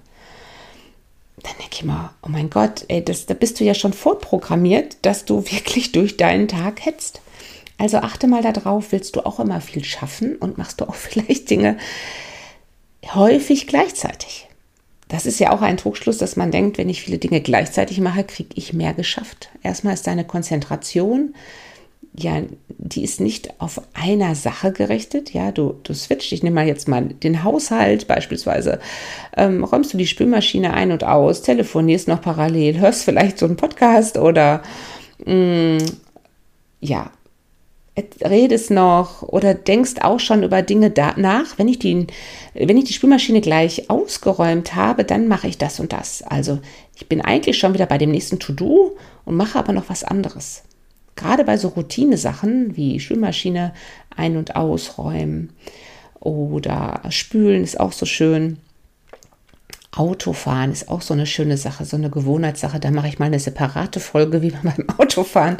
dann 1.44 1.54
denke 1.60 1.74
ich 1.74 1.84
mal, 1.84 2.12
oh 2.22 2.30
mein 2.30 2.50
Gott, 2.50 2.86
ey, 2.88 3.04
das, 3.04 3.26
da 3.26 3.34
bist 3.34 3.60
du 3.60 3.64
ja 3.64 3.74
schon 3.74 3.94
vorprogrammiert, 3.94 4.98
dass 5.02 5.26
du 5.26 5.44
wirklich 5.52 5.92
durch 5.92 6.18
deinen 6.18 6.48
Tag 6.48 6.86
hetzt. 6.86 7.22
Also 7.78 7.98
achte 7.98 8.28
mal 8.28 8.42
darauf, 8.42 8.92
willst 8.92 9.16
du 9.16 9.26
auch 9.26 9.40
immer 9.40 9.60
viel 9.60 9.84
schaffen 9.84 10.36
und 10.38 10.58
machst 10.58 10.82
du 10.82 10.86
auch 10.86 10.96
vielleicht 10.96 11.50
Dinge 11.50 11.78
häufig 13.14 13.68
gleichzeitig. 13.68 14.48
Das 15.10 15.26
ist 15.26 15.40
ja 15.40 15.52
auch 15.52 15.62
ein 15.62 15.78
Trugschluss, 15.78 16.18
dass 16.18 16.38
man 16.38 16.50
denkt, 16.50 16.78
wenn 16.78 16.90
ich 16.90 17.02
viele 17.02 17.18
Dinge 17.18 17.42
gleichzeitig 17.42 18.00
mache, 18.00 18.24
kriege 18.24 18.50
ich 18.56 18.74
mehr 18.74 18.94
geschafft. 18.94 19.50
Erstmal 19.62 19.94
ist 19.94 20.08
deine 20.08 20.26
Konzentration 20.26 21.36
ja, 22.16 22.44
die 22.68 23.04
ist 23.04 23.20
nicht 23.20 23.60
auf 23.60 23.82
einer 23.94 24.36
Sache 24.36 24.72
gerichtet. 24.72 25.34
Ja, 25.34 25.52
du, 25.52 25.76
du 25.84 25.94
switcht. 25.94 26.32
Ich 26.32 26.44
nehme 26.44 26.56
mal 26.56 26.68
jetzt 26.68 26.88
mal 26.88 27.06
den 27.06 27.44
Haushalt 27.44 28.08
beispielsweise. 28.08 28.80
Ähm, 29.36 29.64
räumst 29.64 29.94
du 29.94 29.98
die 29.98 30.08
Spülmaschine 30.08 30.74
ein 30.74 30.92
und 30.92 31.04
aus, 31.04 31.42
telefonierst 31.42 32.08
noch 32.08 32.22
parallel, 32.22 32.80
hörst 32.80 33.04
vielleicht 33.04 33.40
so 33.40 33.46
einen 33.46 33.56
Podcast 33.56 34.18
oder 34.18 34.62
mh, 35.26 35.78
mm, 35.78 35.86
ja, 36.82 37.12
redest 38.24 38.72
noch 38.72 39.22
oder 39.22 39.54
denkst 39.54 39.94
auch 40.02 40.20
schon 40.20 40.44
über 40.44 40.62
Dinge 40.62 40.92
nach. 41.18 41.58
Wenn 41.58 41.68
ich 41.68 41.80
die, 41.80 42.08
wenn 42.54 42.78
ich 42.78 42.86
die 42.86 42.94
Spülmaschine 42.94 43.42
gleich 43.42 43.90
ausgeräumt 43.90 44.76
habe, 44.76 45.04
dann 45.04 45.28
mache 45.28 45.48
ich 45.48 45.58
das 45.58 45.80
und 45.80 45.94
das. 45.94 46.24
Also 46.24 46.60
ich 46.96 47.08
bin 47.08 47.22
eigentlich 47.22 47.58
schon 47.58 47.74
wieder 47.74 47.86
bei 47.86 47.98
dem 47.98 48.12
nächsten 48.12 48.40
To-Do 48.40 48.98
und 49.26 49.36
mache 49.36 49.58
aber 49.58 49.74
noch 49.74 49.90
was 49.90 50.04
anderes. 50.04 50.64
Gerade 51.16 51.44
bei 51.44 51.58
so 51.58 51.70
Routine-Sachen 51.70 52.76
wie 52.76 53.00
Spülmaschine 53.00 53.74
ein- 54.16 54.38
und 54.38 54.56
ausräumen 54.56 55.52
oder 56.20 57.02
spülen 57.10 57.64
ist 57.64 57.80
auch 57.80 57.92
so 57.92 58.06
schön. 58.06 58.58
Autofahren 59.96 60.72
ist 60.72 60.90
auch 60.90 61.02
so 61.02 61.14
eine 61.14 61.28
schöne 61.28 61.56
Sache, 61.56 61.86
so 61.86 61.98
eine 61.98 62.10
Gewohnheitssache. 62.10 62.80
Da 62.80 62.90
mache 62.90 63.08
ich 63.10 63.20
mal 63.20 63.26
eine 63.26 63.40
separate 63.40 64.00
Folge, 64.00 64.42
wie 64.42 64.52
man 64.52 64.64
beim 64.76 64.90
Autofahren 64.98 65.58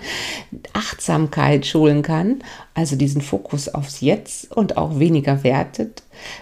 Achtsamkeit 0.74 1.68
schulen 1.68 2.02
kann. 2.02 2.40
Also 2.74 2.96
diesen 2.96 3.22
Fokus 3.22 3.70
aufs 3.70 4.02
Jetzt 4.02 4.52
und 4.52 4.76
auch 4.78 4.98
weniger 4.98 5.44
wertet. 5.44 6.02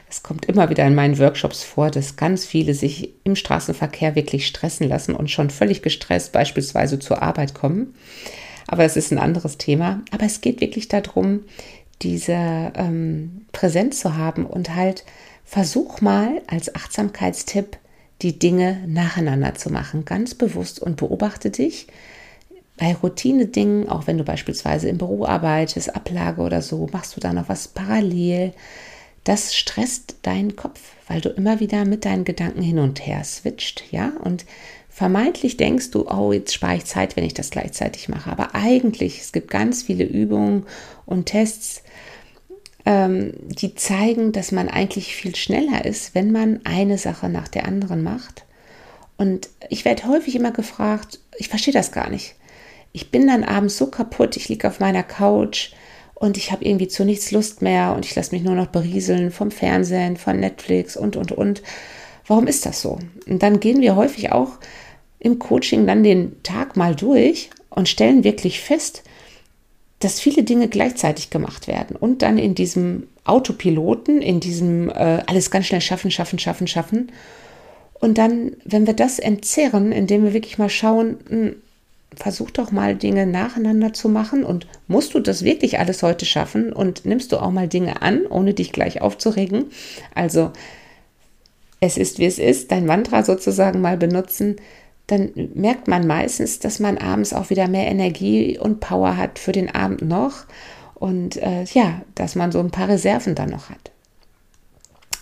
Es 0.09 0.23
kommt 0.23 0.45
immer 0.45 0.69
wieder 0.69 0.85
in 0.87 0.95
meinen 0.95 1.19
Workshops 1.19 1.63
vor, 1.63 1.91
dass 1.91 2.15
ganz 2.15 2.45
viele 2.45 2.73
sich 2.73 3.09
im 3.25 3.35
Straßenverkehr 3.35 4.15
wirklich 4.15 4.47
stressen 4.47 4.87
lassen 4.87 5.13
und 5.13 5.29
schon 5.29 5.49
völlig 5.49 5.81
gestresst 5.81 6.31
beispielsweise 6.31 6.97
zur 6.99 7.21
Arbeit 7.21 7.53
kommen 7.53 7.93
aber 8.67 8.83
es 8.83 8.95
ist 8.95 9.11
ein 9.11 9.19
anderes 9.19 9.57
Thema. 9.57 10.01
Aber 10.11 10.25
es 10.25 10.41
geht 10.41 10.61
wirklich 10.61 10.87
darum, 10.87 11.41
diese 12.01 12.33
ähm, 12.75 13.45
Präsenz 13.51 13.99
zu 13.99 14.17
haben 14.17 14.45
und 14.45 14.75
halt 14.75 15.05
versuch 15.45 16.01
mal 16.01 16.41
als 16.47 16.75
Achtsamkeitstipp 16.75 17.77
die 18.21 18.37
Dinge 18.37 18.83
nacheinander 18.87 19.55
zu 19.55 19.71
machen, 19.71 20.05
ganz 20.05 20.35
bewusst 20.35 20.79
und 20.79 20.97
beobachte 20.97 21.49
dich 21.49 21.87
bei 22.77 22.95
Routine-Dingen, 22.95 23.89
auch 23.89 24.07
wenn 24.07 24.17
du 24.17 24.23
beispielsweise 24.23 24.89
im 24.89 24.97
Büro 24.97 25.25
arbeitest, 25.25 25.95
Ablage 25.95 26.41
oder 26.41 26.61
so, 26.61 26.87
machst 26.91 27.15
du 27.15 27.19
da 27.19 27.31
noch 27.31 27.47
was 27.47 27.67
parallel. 27.67 28.53
Das 29.23 29.55
stresst 29.55 30.15
deinen 30.23 30.55
Kopf, 30.55 30.79
weil 31.07 31.21
du 31.21 31.29
immer 31.29 31.59
wieder 31.59 31.85
mit 31.85 32.05
deinen 32.05 32.25
Gedanken 32.25 32.63
hin 32.63 32.79
und 32.79 33.05
her 33.05 33.23
switcht, 33.23 33.83
ja, 33.91 34.11
und 34.23 34.45
Vermeintlich 34.93 35.55
denkst 35.55 35.91
du, 35.91 36.05
oh, 36.09 36.33
jetzt 36.33 36.53
spare 36.53 36.75
ich 36.75 36.85
Zeit, 36.85 37.15
wenn 37.15 37.23
ich 37.23 37.33
das 37.33 37.49
gleichzeitig 37.49 38.09
mache. 38.09 38.29
Aber 38.29 38.55
eigentlich, 38.55 39.21
es 39.21 39.31
gibt 39.31 39.49
ganz 39.49 39.83
viele 39.83 40.03
Übungen 40.03 40.65
und 41.05 41.27
Tests, 41.27 41.81
ähm, 42.85 43.33
die 43.41 43.73
zeigen, 43.73 44.33
dass 44.33 44.51
man 44.51 44.67
eigentlich 44.67 45.15
viel 45.15 45.33
schneller 45.33 45.85
ist, 45.85 46.13
wenn 46.13 46.33
man 46.33 46.59
eine 46.65 46.97
Sache 46.97 47.29
nach 47.29 47.47
der 47.47 47.65
anderen 47.65 48.03
macht. 48.03 48.43
Und 49.17 49.49
ich 49.69 49.85
werde 49.85 50.07
häufig 50.07 50.35
immer 50.35 50.51
gefragt, 50.51 51.19
ich 51.37 51.47
verstehe 51.47 51.73
das 51.73 51.93
gar 51.93 52.09
nicht. 52.09 52.35
Ich 52.91 53.11
bin 53.11 53.27
dann 53.27 53.45
abends 53.45 53.77
so 53.77 53.87
kaputt, 53.87 54.35
ich 54.35 54.49
liege 54.49 54.67
auf 54.67 54.81
meiner 54.81 55.03
Couch 55.03 55.71
und 56.15 56.35
ich 56.35 56.51
habe 56.51 56.65
irgendwie 56.65 56.89
zu 56.89 57.05
nichts 57.05 57.31
Lust 57.31 57.61
mehr 57.61 57.93
und 57.95 58.05
ich 58.05 58.13
lasse 58.13 58.35
mich 58.35 58.43
nur 58.43 58.55
noch 58.55 58.67
berieseln 58.67 59.31
vom 59.31 59.51
Fernsehen, 59.51 60.17
von 60.17 60.37
Netflix 60.37 60.97
und, 60.97 61.15
und, 61.15 61.31
und. 61.31 61.61
Warum 62.27 62.47
ist 62.47 62.65
das 62.65 62.81
so? 62.81 62.99
Und 63.27 63.41
dann 63.41 63.61
gehen 63.61 63.79
wir 63.79 63.95
häufig 63.95 64.33
auch 64.33 64.57
im 65.21 65.39
Coaching 65.39 65.87
dann 65.87 66.03
den 66.03 66.43
Tag 66.43 66.75
mal 66.75 66.95
durch 66.95 67.51
und 67.69 67.87
stellen 67.87 68.23
wirklich 68.23 68.59
fest, 68.59 69.03
dass 69.99 70.19
viele 70.19 70.43
Dinge 70.43 70.67
gleichzeitig 70.67 71.29
gemacht 71.29 71.67
werden 71.67 71.95
und 71.95 72.23
dann 72.23 72.37
in 72.39 72.55
diesem 72.55 73.07
Autopiloten, 73.23 74.21
in 74.21 74.39
diesem 74.39 74.89
äh, 74.89 75.21
alles 75.27 75.51
ganz 75.51 75.67
schnell 75.67 75.79
schaffen, 75.79 76.09
schaffen, 76.09 76.39
schaffen, 76.39 76.67
schaffen. 76.67 77.11
Und 77.93 78.17
dann, 78.17 78.53
wenn 78.65 78.87
wir 78.87 78.95
das 78.95 79.19
entzehren, 79.19 79.91
indem 79.91 80.23
wir 80.23 80.33
wirklich 80.33 80.57
mal 80.57 80.69
schauen, 80.69 81.17
mh, 81.29 81.29
hm, 81.29 81.55
versuch 82.15 82.51
doch 82.51 82.71
mal 82.71 82.95
Dinge 82.95 83.25
nacheinander 83.25 83.93
zu 83.93 84.09
machen 84.09 84.43
und 84.43 84.67
musst 84.87 85.13
du 85.13 85.19
das 85.19 85.45
wirklich 85.45 85.79
alles 85.79 86.03
heute 86.03 86.25
schaffen 86.25 86.73
und 86.73 87.05
nimmst 87.05 87.31
du 87.31 87.37
auch 87.37 87.51
mal 87.51 87.69
Dinge 87.69 88.01
an, 88.01 88.25
ohne 88.25 88.53
dich 88.53 88.73
gleich 88.73 89.01
aufzuregen. 89.01 89.65
Also 90.13 90.51
es 91.79 91.97
ist, 91.97 92.19
wie 92.19 92.25
es 92.25 92.37
ist, 92.37 92.71
dein 92.71 92.85
Mantra 92.85 93.23
sozusagen 93.23 93.79
mal 93.79 93.97
benutzen, 93.97 94.57
dann 95.07 95.31
merkt 95.53 95.87
man 95.87 96.07
meistens, 96.07 96.59
dass 96.59 96.79
man 96.79 96.97
abends 96.97 97.33
auch 97.33 97.49
wieder 97.49 97.67
mehr 97.67 97.87
Energie 97.87 98.57
und 98.57 98.79
Power 98.79 99.17
hat 99.17 99.39
für 99.39 99.51
den 99.51 99.73
Abend 99.73 100.01
noch 100.01 100.45
und 100.95 101.37
äh, 101.37 101.63
ja, 101.63 102.01
dass 102.15 102.35
man 102.35 102.51
so 102.51 102.59
ein 102.59 102.71
paar 102.71 102.87
Reserven 102.87 103.35
dann 103.35 103.49
noch 103.49 103.69
hat. 103.69 103.91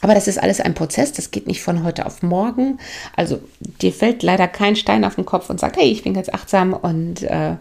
Aber 0.02 0.14
das 0.14 0.28
ist 0.28 0.38
alles 0.38 0.62
ein 0.62 0.74
Prozess, 0.74 1.12
das 1.12 1.32
geht 1.32 1.48
nicht 1.48 1.62
von 1.62 1.84
heute 1.84 2.06
auf 2.06 2.24
morgen. 2.24 2.80
Also 3.16 3.40
dir 3.82 3.92
fällt 3.92 4.24
leider 4.24 4.48
kein 4.48 4.76
Stein 4.76 5.04
auf 5.04 5.16
den 5.16 5.26
Kopf 5.26 5.50
und 5.50 5.60
sagt, 5.60 5.78
hey, 5.78 5.90
ich 5.92 6.04
bin 6.04 6.14
ganz 6.14 6.30
achtsam 6.30 6.74
und 6.74 7.24
äh, 7.24 7.56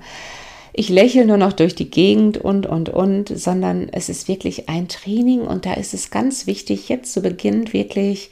ich 0.79 0.89
lächle 0.89 1.27
nur 1.27 1.39
noch 1.39 1.53
durch 1.53 1.75
die 1.75 1.91
Gegend 1.91 2.39
und, 2.39 2.67
und, 2.67 2.89
und, 2.89 3.37
sondern 3.37 3.89
es 3.91 4.09
ist 4.09 4.29
wirklich 4.29 4.69
ein 4.69 4.87
Training 4.87 5.41
und 5.41 5.67
da 5.67 5.75
ist 5.75 5.93
es 5.93 6.11
ganz 6.11 6.47
wichtig, 6.47 6.89
jetzt 6.89 7.13
zu 7.13 7.21
Beginn 7.21 7.73
wirklich 7.73 8.31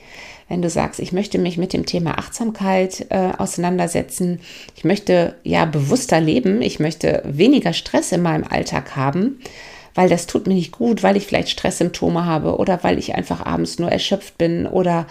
wenn 0.48 0.62
du 0.62 0.70
sagst, 0.70 1.00
ich 1.00 1.12
möchte 1.12 1.38
mich 1.38 1.58
mit 1.58 1.72
dem 1.72 1.86
Thema 1.86 2.18
Achtsamkeit 2.18 3.06
äh, 3.10 3.32
auseinandersetzen, 3.36 4.40
ich 4.76 4.84
möchte 4.84 5.34
ja 5.42 5.64
bewusster 5.64 6.20
leben, 6.20 6.62
ich 6.62 6.78
möchte 6.78 7.22
weniger 7.24 7.72
Stress 7.72 8.12
in 8.12 8.22
meinem 8.22 8.44
Alltag 8.44 8.94
haben, 8.94 9.40
weil 9.96 10.08
das 10.08 10.28
tut 10.28 10.46
mir 10.46 10.54
nicht 10.54 10.70
gut, 10.70 11.02
weil 11.02 11.16
ich 11.16 11.26
vielleicht 11.26 11.48
Stresssymptome 11.48 12.26
habe 12.26 12.58
oder 12.58 12.84
weil 12.84 12.98
ich 12.98 13.16
einfach 13.16 13.44
abends 13.44 13.80
nur 13.80 13.90
erschöpft 13.90 14.38
bin 14.38 14.66
oder 14.66 15.06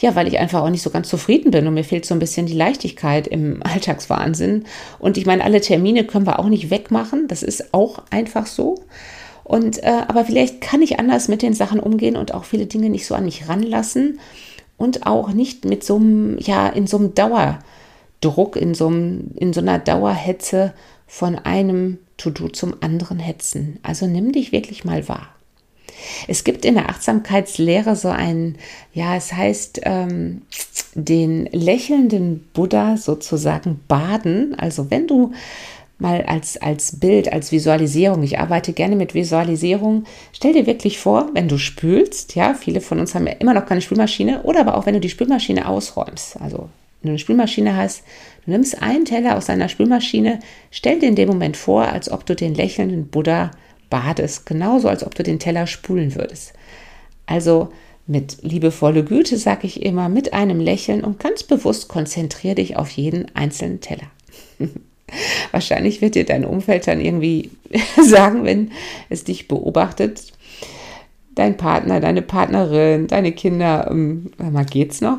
ja, 0.00 0.14
weil 0.14 0.28
ich 0.28 0.38
einfach 0.38 0.62
auch 0.62 0.70
nicht 0.70 0.82
so 0.82 0.90
ganz 0.90 1.08
zufrieden 1.08 1.50
bin 1.50 1.66
und 1.66 1.74
mir 1.74 1.84
fehlt 1.84 2.04
so 2.04 2.14
ein 2.14 2.20
bisschen 2.20 2.46
die 2.46 2.54
Leichtigkeit 2.54 3.26
im 3.26 3.62
Alltagswahnsinn. 3.62 4.64
Und 4.98 5.16
ich 5.16 5.26
meine, 5.26 5.44
alle 5.44 5.60
Termine 5.60 6.04
können 6.04 6.26
wir 6.26 6.38
auch 6.38 6.48
nicht 6.48 6.70
wegmachen, 6.70 7.28
das 7.28 7.42
ist 7.42 7.72
auch 7.72 8.02
einfach 8.10 8.46
so. 8.46 8.84
Und 9.44 9.82
äh, 9.84 10.02
aber 10.08 10.24
vielleicht 10.24 10.60
kann 10.60 10.82
ich 10.82 10.98
anders 10.98 11.28
mit 11.28 11.40
den 11.40 11.54
Sachen 11.54 11.78
umgehen 11.78 12.16
und 12.16 12.34
auch 12.34 12.44
viele 12.44 12.66
Dinge 12.66 12.90
nicht 12.90 13.06
so 13.06 13.14
an 13.14 13.24
mich 13.24 13.48
ranlassen 13.48 14.18
und 14.76 15.06
auch 15.06 15.32
nicht 15.32 15.64
mit 15.64 15.84
so 15.84 15.96
einem, 15.96 16.38
ja, 16.40 16.68
in 16.68 16.86
so 16.86 16.98
einem 16.98 17.14
Dauerdruck, 17.14 18.56
in 18.56 18.74
so, 18.74 18.88
einem, 18.88 19.30
in 19.36 19.52
so 19.52 19.60
einer 19.60 19.78
Dauerhetze 19.78 20.74
von 21.06 21.36
einem 21.36 21.98
To-Do 22.16 22.48
zum 22.48 22.74
anderen 22.80 23.18
hetzen. 23.20 23.78
Also 23.82 24.06
nimm 24.06 24.32
dich 24.32 24.50
wirklich 24.50 24.84
mal 24.84 25.08
wahr. 25.08 25.35
Es 26.28 26.44
gibt 26.44 26.64
in 26.64 26.74
der 26.74 26.88
Achtsamkeitslehre 26.88 27.96
so 27.96 28.08
ein, 28.08 28.56
ja, 28.92 29.16
es 29.16 29.32
heißt, 29.32 29.80
ähm, 29.84 30.42
den 30.94 31.46
lächelnden 31.52 32.48
Buddha 32.52 32.96
sozusagen 32.96 33.80
baden. 33.88 34.54
Also 34.58 34.90
wenn 34.90 35.06
du 35.06 35.32
mal 35.98 36.22
als, 36.22 36.60
als 36.60 36.98
Bild, 37.00 37.32
als 37.32 37.52
Visualisierung. 37.52 38.22
Ich 38.22 38.38
arbeite 38.38 38.72
gerne 38.72 38.96
mit 38.96 39.14
Visualisierung. 39.14 40.04
Stell 40.32 40.52
dir 40.52 40.66
wirklich 40.66 40.98
vor, 40.98 41.30
wenn 41.32 41.48
du 41.48 41.58
spülst, 41.58 42.34
ja, 42.34 42.54
viele 42.54 42.80
von 42.80 43.00
uns 43.00 43.14
haben 43.14 43.26
ja 43.26 43.34
immer 43.34 43.54
noch 43.54 43.66
keine 43.66 43.80
Spülmaschine, 43.80 44.42
oder 44.42 44.60
aber 44.60 44.76
auch 44.76 44.86
wenn 44.86 44.94
du 44.94 45.00
die 45.00 45.08
Spülmaschine 45.08 45.68
ausräumst. 45.68 46.40
Also, 46.40 46.68
wenn 47.00 47.08
du 47.08 47.08
eine 47.10 47.18
Spülmaschine 47.18 47.76
hast, 47.76 48.02
du 48.44 48.50
nimmst 48.50 48.82
einen 48.82 49.04
Teller 49.04 49.36
aus 49.36 49.46
deiner 49.46 49.68
Spülmaschine, 49.68 50.40
stell 50.70 50.98
dir 50.98 51.08
in 51.08 51.16
dem 51.16 51.28
Moment 51.28 51.56
vor, 51.56 51.84
als 51.84 52.10
ob 52.10 52.26
du 52.26 52.34
den 52.34 52.54
lächelnden 52.54 53.08
Buddha 53.08 53.50
badest, 53.90 54.46
genauso 54.46 54.88
als 54.88 55.04
ob 55.04 55.14
du 55.14 55.22
den 55.22 55.38
Teller 55.38 55.66
spulen 55.66 56.14
würdest. 56.14 56.52
Also, 57.26 57.72
mit 58.06 58.42
liebevolle 58.42 59.04
Güte, 59.04 59.36
sage 59.36 59.66
ich 59.66 59.82
immer, 59.82 60.08
mit 60.08 60.32
einem 60.32 60.60
Lächeln 60.60 61.02
und 61.02 61.18
ganz 61.18 61.42
bewusst 61.42 61.88
konzentriere 61.88 62.54
dich 62.54 62.76
auf 62.76 62.90
jeden 62.90 63.34
einzelnen 63.34 63.80
Teller. 63.80 64.06
Wahrscheinlich 65.50 66.02
wird 66.02 66.14
dir 66.14 66.24
dein 66.24 66.44
Umfeld 66.44 66.86
dann 66.86 67.00
irgendwie 67.00 67.50
sagen, 68.02 68.44
wenn 68.44 68.70
es 69.08 69.24
dich 69.24 69.48
beobachtet, 69.48 70.32
dein 71.34 71.56
Partner, 71.56 72.00
deine 72.00 72.22
Partnerin, 72.22 73.06
deine 73.06 73.32
Kinder, 73.32 73.88
ähm, 73.90 74.30
mal 74.38 74.64
geht's 74.64 75.00
noch? 75.00 75.18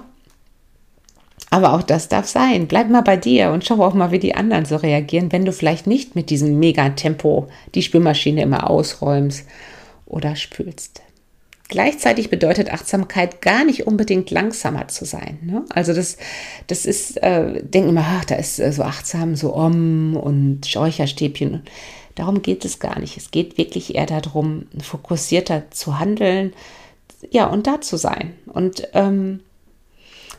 Aber 1.49 1.73
auch 1.73 1.83
das 1.83 2.09
darf 2.09 2.27
sein. 2.27 2.67
Bleib 2.67 2.89
mal 2.89 3.01
bei 3.01 3.15
dir 3.15 3.51
und 3.51 3.65
schau 3.65 3.81
auch 3.83 3.93
mal, 3.93 4.11
wie 4.11 4.19
die 4.19 4.35
anderen 4.35 4.65
so 4.65 4.75
reagieren, 4.75 5.31
wenn 5.31 5.45
du 5.45 5.53
vielleicht 5.53 5.87
nicht 5.87 6.15
mit 6.15 6.29
diesem 6.29 6.59
Megatempo 6.59 7.47
die 7.73 7.81
Spülmaschine 7.81 8.41
immer 8.41 8.69
ausräumst 8.69 9.45
oder 10.05 10.35
spülst. 10.35 11.01
Gleichzeitig 11.69 12.29
bedeutet 12.29 12.71
Achtsamkeit 12.71 13.41
gar 13.41 13.65
nicht 13.65 13.87
unbedingt 13.87 14.31
langsamer 14.31 14.87
zu 14.87 15.03
sein. 15.03 15.39
Ne? 15.41 15.65
Also 15.69 15.93
das, 15.93 16.17
das 16.67 16.85
ist, 16.85 17.17
äh, 17.17 17.61
denken 17.61 17.89
immer, 17.89 18.05
ach, 18.07 18.25
da 18.25 18.35
ist 18.35 18.59
äh, 18.59 18.71
so 18.71 18.83
achtsam, 18.83 19.35
so 19.35 19.53
Om 19.53 20.15
und 20.15 20.61
Räucherstäbchen. 20.73 21.63
Darum 22.15 22.41
geht 22.41 22.63
es 22.63 22.79
gar 22.79 22.99
nicht. 22.99 23.17
Es 23.17 23.31
geht 23.31 23.57
wirklich 23.57 23.95
eher 23.95 24.05
darum, 24.05 24.67
fokussierter 24.81 25.69
zu 25.69 25.99
handeln, 25.99 26.53
ja, 27.31 27.47
und 27.47 27.67
da 27.67 27.81
zu 27.81 27.97
sein. 27.97 28.33
Und 28.45 28.87
ähm, 28.93 29.41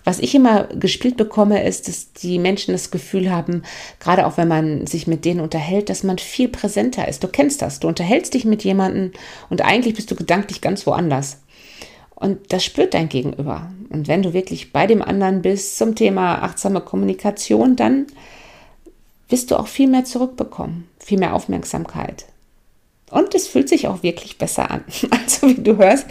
was 0.08 0.20
ich 0.20 0.34
immer 0.34 0.64
gespielt 0.68 1.18
bekomme, 1.18 1.62
ist, 1.62 1.86
dass 1.86 2.14
die 2.14 2.38
Menschen 2.38 2.72
das 2.72 2.90
Gefühl 2.90 3.30
haben, 3.30 3.62
gerade 4.00 4.26
auch 4.26 4.38
wenn 4.38 4.48
man 4.48 4.86
sich 4.86 5.06
mit 5.06 5.26
denen 5.26 5.40
unterhält, 5.40 5.90
dass 5.90 6.02
man 6.02 6.16
viel 6.16 6.48
präsenter 6.48 7.06
ist. 7.06 7.22
Du 7.22 7.28
kennst 7.28 7.60
das. 7.60 7.78
Du 7.78 7.88
unterhältst 7.88 8.32
dich 8.32 8.46
mit 8.46 8.64
jemandem 8.64 9.12
und 9.50 9.60
eigentlich 9.60 9.92
bist 9.92 10.10
du 10.10 10.14
gedanklich 10.14 10.62
ganz 10.62 10.86
woanders. 10.86 11.42
Und 12.14 12.54
das 12.54 12.64
spürt 12.64 12.94
dein 12.94 13.10
Gegenüber. 13.10 13.70
Und 13.90 14.08
wenn 14.08 14.22
du 14.22 14.32
wirklich 14.32 14.72
bei 14.72 14.86
dem 14.86 15.02
anderen 15.02 15.42
bist 15.42 15.76
zum 15.76 15.94
Thema 15.94 16.42
achtsame 16.42 16.80
Kommunikation, 16.80 17.76
dann 17.76 18.06
wirst 19.28 19.50
du 19.50 19.56
auch 19.56 19.68
viel 19.68 19.88
mehr 19.88 20.04
zurückbekommen, 20.04 20.88
viel 20.98 21.18
mehr 21.18 21.34
Aufmerksamkeit. 21.34 22.24
Und 23.10 23.34
es 23.34 23.46
fühlt 23.46 23.68
sich 23.68 23.88
auch 23.88 24.02
wirklich 24.02 24.38
besser 24.38 24.70
an. 24.70 24.84
Also 25.10 25.48
wie 25.48 25.62
du 25.62 25.76
hörst, 25.76 26.06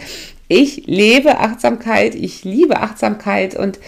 ich 0.48 0.86
lebe 0.86 1.38
Achtsamkeit, 1.38 2.14
ich 2.14 2.44
liebe 2.44 2.80
Achtsamkeit 2.80 3.54
und 3.54 3.78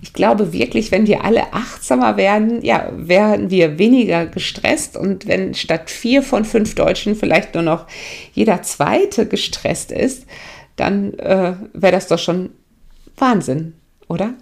ich 0.00 0.12
glaube 0.12 0.52
wirklich, 0.52 0.90
wenn 0.92 1.06
wir 1.06 1.24
alle 1.24 1.52
achtsamer 1.52 2.16
werden, 2.16 2.64
ja, 2.64 2.90
werden 2.94 3.50
wir 3.50 3.78
weniger 3.78 4.26
gestresst 4.26 4.96
und 4.96 5.26
wenn 5.26 5.54
statt 5.54 5.90
vier 5.90 6.22
von 6.22 6.44
fünf 6.44 6.74
Deutschen 6.74 7.16
vielleicht 7.16 7.54
nur 7.54 7.64
noch 7.64 7.86
jeder 8.32 8.62
zweite 8.62 9.26
gestresst 9.26 9.92
ist, 9.92 10.26
dann 10.76 11.14
äh, 11.14 11.54
wäre 11.72 11.92
das 11.92 12.06
doch 12.06 12.18
schon 12.18 12.50
Wahnsinn, 13.16 13.74
oder? 14.06 14.34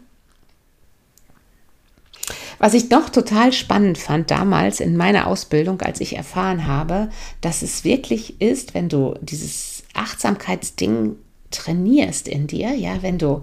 Was 2.58 2.74
ich 2.74 2.90
noch 2.90 3.10
total 3.10 3.52
spannend 3.52 3.98
fand 3.98 4.30
damals 4.30 4.80
in 4.80 4.96
meiner 4.96 5.26
Ausbildung, 5.26 5.80
als 5.82 6.00
ich 6.00 6.16
erfahren 6.16 6.66
habe, 6.66 7.10
dass 7.40 7.62
es 7.62 7.84
wirklich 7.84 8.40
ist, 8.40 8.74
wenn 8.74 8.88
du 8.88 9.14
dieses 9.20 9.84
Achtsamkeitsding 9.94 11.16
trainierst 11.56 12.28
in 12.28 12.46
dir, 12.46 12.74
ja, 12.74 13.02
wenn 13.02 13.18
du 13.18 13.42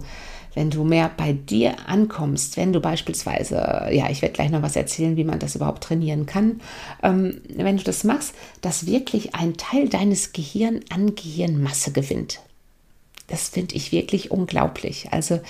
wenn 0.54 0.70
du 0.70 0.84
mehr 0.84 1.10
bei 1.16 1.32
dir 1.32 1.74
ankommst, 1.88 2.56
wenn 2.56 2.72
du 2.72 2.80
beispielsweise, 2.80 3.88
ja, 3.90 4.08
ich 4.08 4.22
werde 4.22 4.34
gleich 4.34 4.50
noch 4.50 4.62
was 4.62 4.76
erzählen, 4.76 5.16
wie 5.16 5.24
man 5.24 5.40
das 5.40 5.56
überhaupt 5.56 5.82
trainieren 5.82 6.26
kann, 6.26 6.60
ähm, 7.02 7.40
wenn 7.48 7.76
du 7.76 7.82
das 7.82 8.04
machst, 8.04 8.34
dass 8.60 8.86
wirklich 8.86 9.34
ein 9.34 9.56
Teil 9.56 9.88
deines 9.88 10.32
Gehirn 10.32 10.80
an 10.90 11.16
Gehirnmasse 11.16 11.92
gewinnt. 11.92 12.40
Das 13.26 13.48
finde 13.48 13.74
ich 13.74 13.90
wirklich 13.90 14.30
unglaublich. 14.30 15.08
Also 15.10 15.40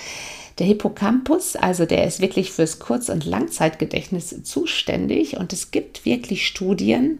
der 0.59 0.65
Hippocampus, 0.65 1.55
also 1.55 1.85
der 1.85 2.05
ist 2.05 2.21
wirklich 2.21 2.51
fürs 2.51 2.79
Kurz- 2.79 3.09
und 3.09 3.25
Langzeitgedächtnis 3.25 4.43
zuständig 4.43 5.37
und 5.37 5.51
es 5.53 5.71
gibt 5.71 6.05
wirklich 6.05 6.47
Studien, 6.47 7.19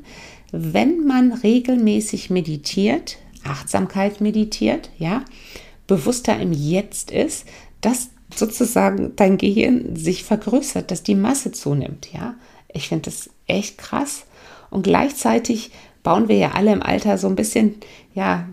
wenn 0.51 1.05
man 1.05 1.33
regelmäßig 1.33 2.29
meditiert, 2.29 3.17
Achtsamkeit 3.45 4.21
meditiert, 4.21 4.89
ja, 4.97 5.23
bewusster 5.87 6.39
im 6.39 6.51
Jetzt 6.51 7.11
ist, 7.11 7.45
dass 7.81 8.09
sozusagen 8.33 9.15
dein 9.15 9.37
Gehirn 9.37 9.95
sich 9.95 10.23
vergrößert, 10.23 10.91
dass 10.91 11.03
die 11.03 11.15
Masse 11.15 11.51
zunimmt, 11.51 12.11
ja. 12.11 12.35
Ich 12.71 12.89
finde 12.89 13.09
das 13.09 13.29
echt 13.47 13.77
krass 13.77 14.25
und 14.69 14.83
gleichzeitig 14.83 15.71
bauen 16.03 16.27
wir 16.27 16.37
ja 16.37 16.51
alle 16.51 16.73
im 16.73 16.83
Alter 16.83 17.17
so 17.17 17.27
ein 17.27 17.35
bisschen, 17.35 17.75
ja, 18.13 18.47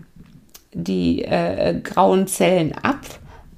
die 0.73 1.23
äh, 1.23 1.79
grauen 1.83 2.27
Zellen 2.27 2.73
ab 2.73 3.01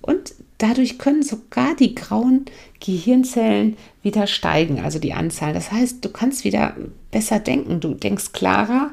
und 0.02 0.34
dadurch 0.58 0.98
können 0.98 1.24
sogar 1.24 1.76
die 1.76 1.96
grauen 1.96 2.46
Gehirnzellen 2.80 3.78
wieder 4.02 4.28
steigen, 4.28 4.80
also 4.80 5.00
die 5.00 5.14
Anzahl. 5.14 5.54
Das 5.54 5.72
heißt, 5.72 6.04
du 6.04 6.10
kannst 6.10 6.44
wieder 6.44 6.76
besser 7.12 7.40
denken, 7.40 7.80
du 7.80 7.94
denkst 7.94 8.32
klarer 8.34 8.92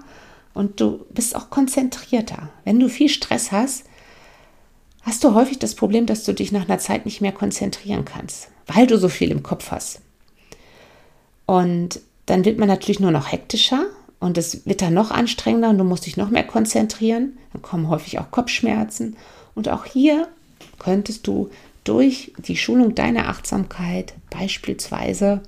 und 0.55 0.81
du 0.81 1.05
bist 1.11 1.35
auch 1.37 1.51
konzentrierter. 1.51 2.51
Wenn 2.65 2.79
du 2.79 2.89
viel 2.89 3.09
Stress 3.09 3.53
hast, 3.53 3.85
hast 5.03 5.25
du 5.25 5.35
häufig 5.35 5.59
das 5.59 5.75
Problem, 5.75 6.07
dass 6.07 6.25
du 6.25 6.33
dich 6.33 6.53
nach 6.53 6.69
einer 6.69 6.79
Zeit 6.79 7.05
nicht 7.05 7.21
mehr 7.21 7.33
konzentrieren 7.33 8.05
kannst, 8.05 8.49
weil 8.67 8.87
du 8.87 8.99
so 8.99 9.09
viel 9.09 9.31
im 9.31 9.43
Kopf 9.43 9.71
hast. 9.71 10.01
Und 11.47 12.01
dann 12.27 12.45
wird 12.45 12.59
man 12.59 12.69
natürlich 12.69 13.01
nur 13.01 13.11
noch 13.11 13.33
hektischer 13.33 13.87
und 14.21 14.39
es 14.39 14.65
wird 14.67 14.83
dann 14.83 14.95
noch 14.95 15.11
anstrengender 15.11 15.71
und 15.71 15.79
du 15.79 15.85
musst 15.85 16.07
dich 16.07 16.17
noch 16.17 16.31
mehr 16.31 16.47
konzentrieren. 16.47 17.39
Dann 17.53 17.63
kommen 17.63 17.89
häufig 17.89 18.19
auch 18.21 18.31
Kopfschmerzen. 18.31 19.17
Und 19.55 19.69
auch 19.69 19.85
hier 19.85 20.29
könntest 20.79 21.27
du 21.27 21.51
durch 21.85 22.33
die 22.39 22.57
Schulung 22.57 22.95
deiner 22.95 23.29
Achtsamkeit 23.29 24.15
beispielsweise 24.31 25.43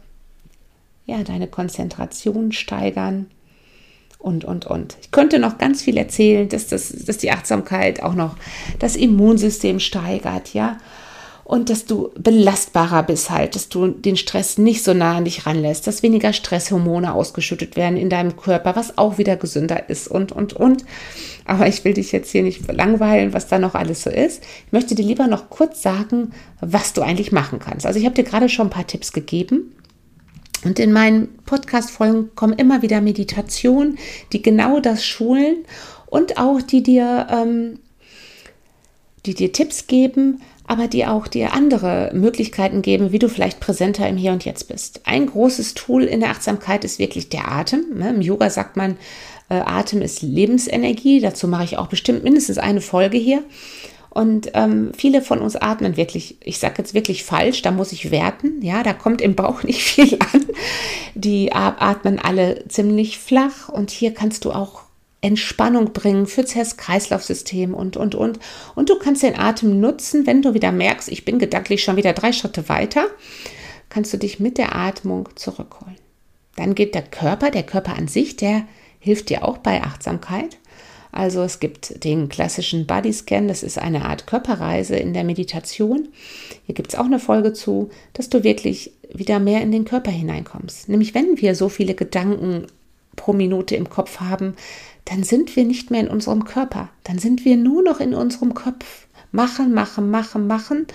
ja, 1.07 1.23
deine 1.23 1.49
Konzentration 1.49 2.53
steigern, 2.53 3.27
und, 4.25 4.45
und, 4.47 4.67
und. 4.67 4.97
Ich 5.03 5.11
könnte 5.11 5.39
noch 5.39 5.59
ganz 5.59 5.83
viel 5.83 5.99
erzählen, 5.99 6.49
dass, 6.49 6.67
das, 6.69 6.89
dass 6.89 7.19
die 7.19 7.31
Achtsamkeit 7.31 8.03
auch 8.03 8.15
noch 8.15 8.37
das 8.79 8.97
Immunsystem 8.97 9.81
steigert, 9.81 10.55
ja. 10.55 10.79
Und 11.45 11.69
dass 11.69 11.85
du 11.85 12.11
belastbarer 12.19 13.03
bist 13.03 13.29
halt, 13.29 13.55
dass 13.55 13.69
du 13.69 13.89
den 13.89 14.17
Stress 14.17 14.57
nicht 14.57 14.83
so 14.83 14.95
nah 14.95 15.19
an 15.19 15.27
dich 15.27 15.45
ranlässt, 15.45 15.87
dass 15.87 16.03
weniger 16.03 16.33
Stresshormone 16.33 17.13
ausgeschüttet 17.13 17.77
werden 17.77 17.99
in 17.99 18.09
deinem 18.09 18.35
Körper, 18.37 18.75
was 18.77 18.97
auch 18.97 19.19
wieder 19.19 19.37
gesünder 19.37 19.91
ist 19.91 20.09
und, 20.09 20.33
und, 20.33 20.55
und. 20.55 20.87
Aber 21.45 21.69
ich 21.69 21.85
will 21.85 21.93
dich 21.93 22.11
jetzt 22.13 22.31
hier 22.31 22.43
nicht 22.43 22.73
langweilen, 22.73 23.35
was 23.35 23.47
da 23.47 23.59
noch 23.59 23.75
alles 23.75 24.05
so 24.05 24.09
ist. 24.09 24.43
Ich 24.67 24.73
möchte 24.73 24.95
dir 24.95 25.05
lieber 25.05 25.27
noch 25.27 25.51
kurz 25.51 25.83
sagen, 25.83 26.31
was 26.63 26.95
du 26.95 27.03
eigentlich 27.03 27.31
machen 27.31 27.59
kannst. 27.59 27.85
Also 27.85 27.99
ich 27.99 28.07
habe 28.07 28.15
dir 28.15 28.25
gerade 28.25 28.49
schon 28.49 28.69
ein 28.69 28.71
paar 28.71 28.87
Tipps 28.87 29.13
gegeben. 29.13 29.75
Und 30.65 30.79
in 30.79 30.93
meinen 30.93 31.29
Podcast-Folgen 31.45 32.35
kommen 32.35 32.55
immer 32.55 32.83
wieder 32.83 33.01
Meditationen, 33.01 33.99
die 34.33 34.43
genau 34.43 34.81
das 34.81 35.05
schulen 35.05 35.65
und 36.07 36.39
auch 36.39 36.63
die 36.63 36.83
dir, 36.83 37.27
ähm, 37.31 37.79
die 39.27 39.35
dir 39.35 39.53
Tipps 39.53 39.87
geben, 39.87 40.41
aber 40.67 40.89
die 40.89 41.07
auch 41.07 41.27
dir 41.27 41.53
andere 41.53 42.11
Möglichkeiten 42.15 42.81
geben, 42.81 43.13
wie 43.13 43.19
du 43.19 43.29
vielleicht 43.29 43.61
präsenter 43.61 44.09
im 44.09 44.17
Hier 44.17 44.33
und 44.33 44.45
Jetzt 44.45 44.69
bist. 44.69 45.03
Ein 45.05 45.27
großes 45.27 45.75
Tool 45.75 46.05
in 46.05 46.21
der 46.21 46.31
Achtsamkeit 46.31 46.85
ist 46.85 46.99
wirklich 46.99 47.29
der 47.29 47.51
Atem. 47.51 47.99
Ne? 47.99 48.11
Im 48.11 48.23
Yoga 48.23 48.49
sagt 48.49 48.77
man, 48.77 48.97
äh, 49.51 49.57
Atem 49.57 50.01
ist 50.01 50.23
Lebensenergie. 50.23 51.21
Dazu 51.21 51.49
mache 51.49 51.65
ich 51.65 51.77
auch 51.77 51.89
bestimmt 51.89 52.25
mindestens 52.25 52.57
eine 52.57 52.81
Folge 52.81 53.19
hier. 53.19 53.45
Und 54.15 54.53
ähm, 54.55 54.93
viele 54.97 55.23
von 55.23 55.41
uns 55.41 55.57
atmen 55.57 55.97
wirklich, 55.97 56.37
ich 56.45 56.61
sage 56.61 56.77
jetzt 56.79 56.95
wirklich 56.95 57.25
falsch, 57.25 57.63
da 57.63 57.73
muss 57.73 57.91
ich 57.91 58.13
werten, 58.13 58.63
ja, 58.63 58.85
da 58.85 58.93
kommt 58.93 59.21
im 59.21 59.35
Bauch 59.35 59.63
nicht 59.65 59.83
viel 59.83 60.15
an. 60.21 60.47
Die 61.17 61.53
atmen 61.53 62.21
alle 62.21 62.67
ziemlich 62.69 63.19
flach 63.19 63.69
und 63.69 63.91
hier 63.91 64.15
kannst 64.15 64.45
du 64.45 64.53
auch 64.53 64.83
Entspannung 65.21 65.93
bringen 65.93 66.27
für 66.27 66.43
das 66.43 66.55
Herz-Kreislauf-System 66.55 67.75
und, 67.75 67.97
und, 67.97 68.15
und. 68.15 68.39
Und 68.77 68.89
du 68.89 68.99
kannst 68.99 69.25
den 69.25 69.39
Atem 69.39 69.81
nutzen, 69.81 70.27
wenn 70.27 70.43
du 70.43 70.55
wieder 70.55 70.71
merkst, 70.71 71.09
ich 71.09 71.25
bin 71.25 71.41
gedanklich 71.41 71.83
schon 71.83 71.97
wieder 71.97 72.13
drei 72.13 72.33
Schritte 72.33 72.69
weiter, 72.69 73.07
kannst 73.89 74.13
du 74.13 74.19
dich 74.19 74.39
mit 74.39 74.59
der 74.59 74.77
Atmung 74.77 75.29
zurückholen. 75.35 75.97
Dann 76.57 76.77
geht 76.77 76.95
der 76.95 77.03
Körper, 77.03 77.51
der 77.51 77.65
Körper 77.65 77.97
an 77.97 78.07
sich, 78.07 78.37
der 78.37 78.65
hilft 79.01 79.29
dir 79.29 79.45
auch 79.45 79.59
bei 79.59 79.83
Achtsamkeit. 79.83 80.59
Also 81.15 81.43
es 81.43 81.61
gibt 81.61 82.03
den 82.03 82.29
klassischen 82.29 82.87
Bodyscan, 82.87 83.47
das 83.47 83.63
ist 83.63 83.79
eine 83.79 84.05
Art 84.05 84.27
Körperreise 84.27 84.97
in 84.97 85.15
der 85.15 85.23
Meditation. 85.23 86.09
Hier 86.67 86.75
gibt 86.75 86.93
es 86.93 86.99
auch 86.99 87.05
eine 87.05 87.21
Folge 87.21 87.53
zu, 87.53 87.91
dass 88.15 88.29
du 88.29 88.43
wirklich 88.43 88.91
wieder 89.13 89.39
mehr 89.39 89.63
in 89.63 89.71
den 89.71 89.85
Körper 89.85 90.11
hineinkommst. 90.11 90.89
Nämlich 90.89 91.15
wenn 91.15 91.41
wir 91.41 91.55
so 91.55 91.69
viele 91.69 91.95
Gedanken 91.95 92.67
pro 93.15 93.33
Minute 93.33 93.77
im 93.77 93.89
Kopf 93.89 94.19
haben, 94.19 94.57
dann 95.05 95.23
sind 95.23 95.55
wir 95.55 95.65
nicht 95.65 95.93
mehr 95.93 96.01
in 96.01 96.09
unserem 96.09 96.45
Körper. 96.45 96.89
Dann 97.05 97.21
sind 97.21 97.45
wir 97.45 97.57
nur 97.57 97.85
noch 97.85 98.01
in 98.01 98.13
unserem 98.13 98.55
Kopf. 98.55 99.07
Machen, 99.31 99.73
machen, 99.73 100.11
machen, 100.11 100.49
machen. 100.49 100.89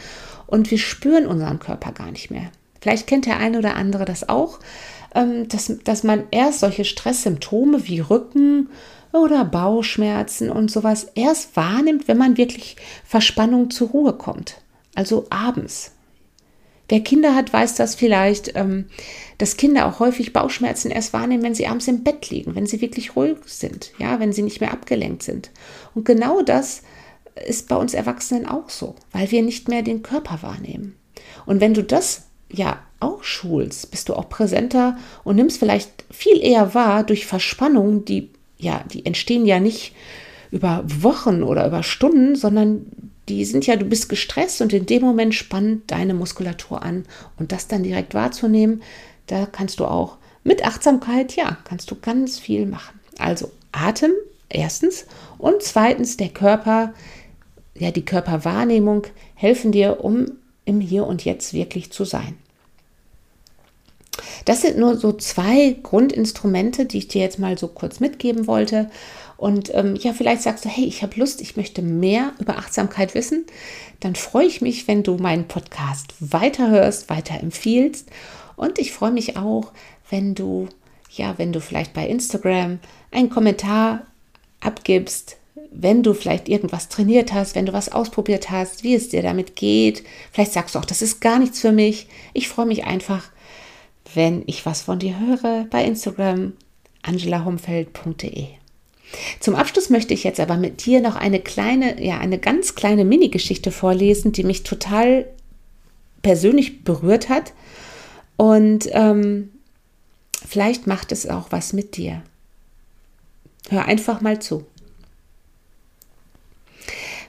Und 0.48 0.70
wir 0.70 0.80
spüren 0.80 1.28
unseren 1.28 1.60
Körper 1.60 1.94
gar 1.94 2.12
nicht 2.12 2.30
mehr. 2.30 2.52
Vielleicht 2.82 3.08
kennt 3.08 3.26
der 3.26 3.38
eine 3.38 3.58
oder 3.58 3.78
andere 3.78 4.04
das 4.04 4.28
auch, 4.28 4.60
ähm, 5.16 5.48
dass, 5.48 5.72
dass 5.86 6.04
man 6.04 6.24
erst 6.32 6.60
solche 6.60 6.84
Stresssymptome 6.84 7.88
wie 7.88 8.02
Rücken 8.02 8.70
oder 9.12 9.46
Bauchschmerzen 9.46 10.50
und 10.50 10.70
sowas 10.70 11.12
erst 11.16 11.56
wahrnimmt, 11.56 12.08
wenn 12.08 12.18
man 12.18 12.38
wirklich 12.38 12.76
Verspannung 13.06 13.72
zur 13.72 13.90
Ruhe 13.90 14.14
kommt. 14.14 14.62
Also 14.96 15.26
abends. 15.30 15.92
Wer 16.90 17.02
Kinder 17.02 17.36
hat, 17.36 17.54
weiß 17.54 17.76
das 17.76 17.94
vielleicht, 17.94 18.56
ähm, 18.56 18.86
dass 19.38 19.58
Kinder 19.58 19.86
auch 19.86 20.00
häufig 20.00 20.34
Bauchschmerzen 20.34 20.90
erst 20.90 21.14
wahrnehmen, 21.14 21.44
wenn 21.44 21.54
sie 21.54 21.68
abends 21.68 21.88
im 21.88 22.04
Bett 22.04 22.30
liegen, 22.32 22.56
wenn 22.56 22.66
sie 22.66 22.82
wirklich 22.82 23.16
ruhig 23.16 23.38
sind, 23.46 23.92
ja, 24.00 24.20
wenn 24.20 24.34
sie 24.34 24.42
nicht 24.42 24.60
mehr 24.60 24.74
abgelenkt 24.74 25.22
sind. 25.22 25.52
Und 25.94 26.06
genau 26.06 26.42
das 26.42 26.82
ist 27.48 27.70
bei 27.70 27.76
uns 27.76 27.94
Erwachsenen 27.94 28.48
auch 28.48 28.70
so, 28.70 28.96
weil 29.12 29.30
wir 29.32 29.44
nicht 29.44 29.68
mehr 29.68 29.84
den 29.84 30.02
Körper 30.02 30.42
wahrnehmen. 30.42 30.96
Und 31.46 31.62
wenn 31.62 31.76
du 31.76 31.84
das 31.84 32.24
ja 32.52 32.80
auch 33.00 33.24
schulst, 33.24 33.92
bist 33.92 34.10
du 34.10 34.16
auch 34.16 34.28
präsenter 34.28 34.98
und 35.24 35.36
nimmst 35.36 35.60
vielleicht 35.60 36.06
viel 36.12 36.42
eher 36.42 36.74
wahr 36.74 37.04
durch 37.04 37.28
Verspannungen, 37.28 38.04
die 38.04 38.32
ja, 38.60 38.84
die 38.92 39.06
entstehen 39.06 39.46
ja 39.46 39.60
nicht 39.60 39.94
über 40.52 40.84
Wochen 40.86 41.44
oder 41.44 41.66
über 41.66 41.84
Stunden, 41.84 42.36
sondern 42.36 42.86
die 43.30 43.46
sind 43.46 43.66
ja, 43.68 43.76
du 43.76 43.86
bist 43.86 44.10
gestresst 44.10 44.62
und 44.62 44.74
in 44.74 44.86
dem 44.86 45.02
Moment 45.02 45.36
spannt 45.36 45.92
deine 45.92 46.14
Muskulatur 46.14 46.82
an. 46.82 47.06
Und 47.38 47.52
das 47.52 47.68
dann 47.68 47.84
direkt 47.84 48.14
wahrzunehmen, 48.14 48.82
da 49.28 49.46
kannst 49.46 49.80
du 49.80 49.86
auch 49.86 50.18
mit 50.44 50.66
Achtsamkeit, 50.66 51.36
ja, 51.36 51.58
kannst 51.64 51.92
du 51.92 51.96
ganz 51.96 52.40
viel 52.40 52.66
machen. 52.66 53.00
Also 53.20 53.52
Atem 53.72 54.12
erstens 54.50 55.06
und 55.38 55.62
zweitens 55.62 56.18
der 56.18 56.30
Körper, 56.30 56.94
ja, 57.76 57.92
die 57.92 58.06
Körperwahrnehmung 58.06 59.06
helfen 59.36 59.72
dir, 59.72 60.04
um 60.04 60.26
im 60.66 60.82
Hier 60.82 61.06
und 61.06 61.24
Jetzt 61.24 61.54
wirklich 61.54 61.92
zu 61.92 62.06
sein. 62.06 62.36
Das 64.50 64.62
sind 64.62 64.80
nur 64.80 64.98
so 64.98 65.14
zwei 65.14 65.76
Grundinstrumente, 65.84 66.88
die 66.88 66.98
ich 66.98 67.08
dir 67.08 67.22
jetzt 67.22 67.38
mal 67.38 67.56
so 67.56 67.68
kurz 67.68 68.00
mitgeben 68.00 68.48
wollte. 68.48 68.90
Und 69.38 69.72
ähm, 69.76 69.96
ja, 69.96 70.12
vielleicht 70.12 70.42
sagst 70.42 70.66
du, 70.66 70.70
hey, 70.70 70.86
ich 70.86 71.04
habe 71.04 71.20
Lust, 71.20 71.40
ich 71.40 71.56
möchte 71.56 71.84
mehr 71.84 72.34
über 72.40 72.58
Achtsamkeit 72.58 73.14
wissen. 73.14 73.46
Dann 74.00 74.16
freue 74.16 74.48
ich 74.48 74.60
mich, 74.60 74.88
wenn 74.88 75.04
du 75.04 75.18
meinen 75.18 75.48
Podcast 75.48 76.16
weiterhörst, 76.20 77.12
weiterempfiehlst. 77.12 78.10
Und 78.56 78.80
ich 78.80 78.92
freue 78.92 79.12
mich 79.12 79.38
auch, 79.38 79.72
wenn 80.10 80.34
du, 80.34 80.68
ja, 81.12 81.38
wenn 81.38 81.54
du 81.54 81.62
vielleicht 81.62 81.94
bei 81.94 82.08
Instagram 82.08 82.80
einen 83.12 83.30
Kommentar 83.30 84.02
abgibst, 84.62 85.38
wenn 85.70 86.02
du 86.02 86.16
vielleicht 86.16 86.50
irgendwas 86.50 86.90
trainiert 86.90 87.34
hast, 87.34 87.54
wenn 87.54 87.68
du 87.68 87.74
was 87.74 87.92
ausprobiert 87.92 88.50
hast, 88.50 88.82
wie 88.82 88.96
es 88.96 89.10
dir 89.10 89.22
damit 89.22 89.56
geht. 89.56 90.04
Vielleicht 90.32 90.54
sagst 90.54 90.74
du 90.74 90.80
auch, 90.80 90.86
das 90.86 91.04
ist 91.04 91.22
gar 91.22 91.38
nichts 91.38 91.60
für 91.60 91.72
mich. 91.72 92.08
Ich 92.34 92.50
freue 92.50 92.66
mich 92.66 92.86
einfach, 92.86 93.30
wenn 94.14 94.44
ich 94.48 94.66
was 94.66 94.82
von 94.82 95.00
dir 95.00 95.20
höre 95.20 95.66
bei 95.70 95.84
Instagram 95.84 96.54
angelahomfeld.de. 97.02 98.48
Zum 99.40 99.56
Abschluss 99.56 99.90
möchte 99.90 100.14
ich 100.14 100.24
jetzt 100.24 100.40
aber 100.40 100.58
mit 100.58 100.86
dir 100.86 101.02
noch 101.02 101.16
eine 101.16 101.40
kleine, 101.40 102.04
ja, 102.04 102.20
eine 102.20 102.38
ganz 102.38 102.76
kleine 102.76 103.06
Mini-Geschichte 103.06 103.72
vorlesen, 103.72 104.32
die 104.32 104.44
mich 104.44 104.64
total 104.64 105.26
persönlich 106.22 106.84
berührt 106.84 107.30
hat. 107.30 107.54
Und 108.38 108.88
ähm, 108.92 109.50
vielleicht 110.48 110.88
macht 110.88 111.12
es 111.12 111.28
auch 111.28 111.52
was 111.52 111.74
mit 111.74 111.98
dir. 111.98 112.22
Hör 113.70 113.86
einfach 113.86 114.22
mal 114.22 114.40
zu. 114.40 114.66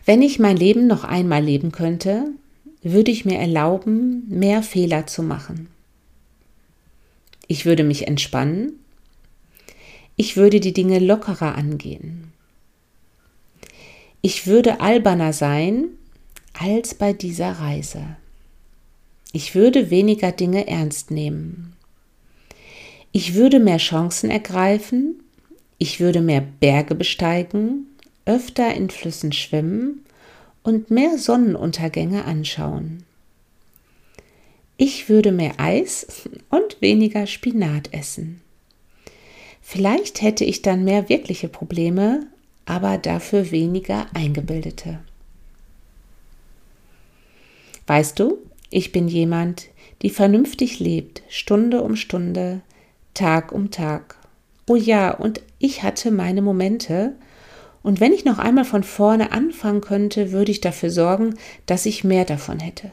Wenn 0.05 0.23
ich 0.23 0.39
mein 0.39 0.57
Leben 0.57 0.87
noch 0.87 1.05
einmal 1.05 1.43
leben 1.43 1.73
könnte, 1.73 2.27
würde 2.83 3.11
ich 3.11 3.25
mir 3.25 3.39
erlauben, 3.39 4.25
mehr 4.29 4.63
Fehler 4.63 5.07
zu 5.07 5.23
machen. 5.23 5.69
Ich 7.51 7.67
würde 7.67 7.83
mich 7.83 8.07
entspannen 8.07 8.81
ich 10.21 10.37
würde 10.37 10.61
die 10.61 10.75
Dinge 10.75 10.99
lockerer 10.99 11.55
angehen. 11.55 12.31
Ich 14.21 14.47
würde 14.47 14.83
alberner 14.83 15.33
sein 15.33 15.87
als 16.53 16.93
bei 16.93 17.15
dieser 17.15 17.53
Reise. 17.53 18.05
Ich 19.33 19.55
würde 19.55 19.89
weniger 19.89 20.31
Dinge 20.31 20.69
ernst 20.69 21.11
nehmen. 21.11 21.73
Ich 23.13 23.33
würde 23.33 23.61
mehr 23.61 23.79
Chancen 23.79 24.31
ergreifen. 24.31 25.23
Ich 25.79 26.01
würde 26.01 26.21
mehr 26.21 26.43
Berge 26.43 26.95
besteigen, 26.95 27.87
öfter 28.27 28.75
in 28.75 28.91
Flüssen 28.91 29.33
schwimmen 29.33 30.05
und 30.63 30.91
mehr 30.91 31.17
Sonnenuntergänge 31.17 32.27
anschauen. 32.27 33.05
Ich 34.83 35.11
würde 35.11 35.31
mehr 35.31 35.53
Eis 35.59 36.27
und 36.49 36.81
weniger 36.81 37.27
Spinat 37.27 37.93
essen. 37.93 38.41
Vielleicht 39.61 40.23
hätte 40.23 40.47
ich 40.47 40.63
dann 40.63 40.85
mehr 40.85 41.11
wirkliche 41.11 41.49
Probleme, 41.49 42.27
aber 42.65 42.97
dafür 42.97 43.51
weniger 43.51 44.07
eingebildete. 44.15 45.01
Weißt 47.89 48.19
du, 48.19 48.39
ich 48.71 48.91
bin 48.91 49.07
jemand, 49.07 49.69
die 50.01 50.09
vernünftig 50.09 50.81
lebt, 50.81 51.25
Stunde 51.29 51.83
um 51.83 51.95
Stunde, 51.95 52.63
Tag 53.13 53.53
um 53.53 53.71
Tag. 53.71 54.17
Oh 54.67 54.77
ja, 54.77 55.11
und 55.11 55.43
ich 55.59 55.83
hatte 55.83 56.11
meine 56.11 56.41
Momente, 56.41 57.17
und 57.83 58.01
wenn 58.01 58.15
ich 58.15 58.25
noch 58.25 58.39
einmal 58.39 58.65
von 58.65 58.83
vorne 58.83 59.31
anfangen 59.31 59.83
könnte, 59.83 60.33
würde 60.33 60.53
ich 60.53 60.63
dafür 60.63 60.89
sorgen, 60.89 61.35
dass 61.67 61.85
ich 61.85 62.03
mehr 62.03 62.25
davon 62.25 62.61
hätte. 62.61 62.93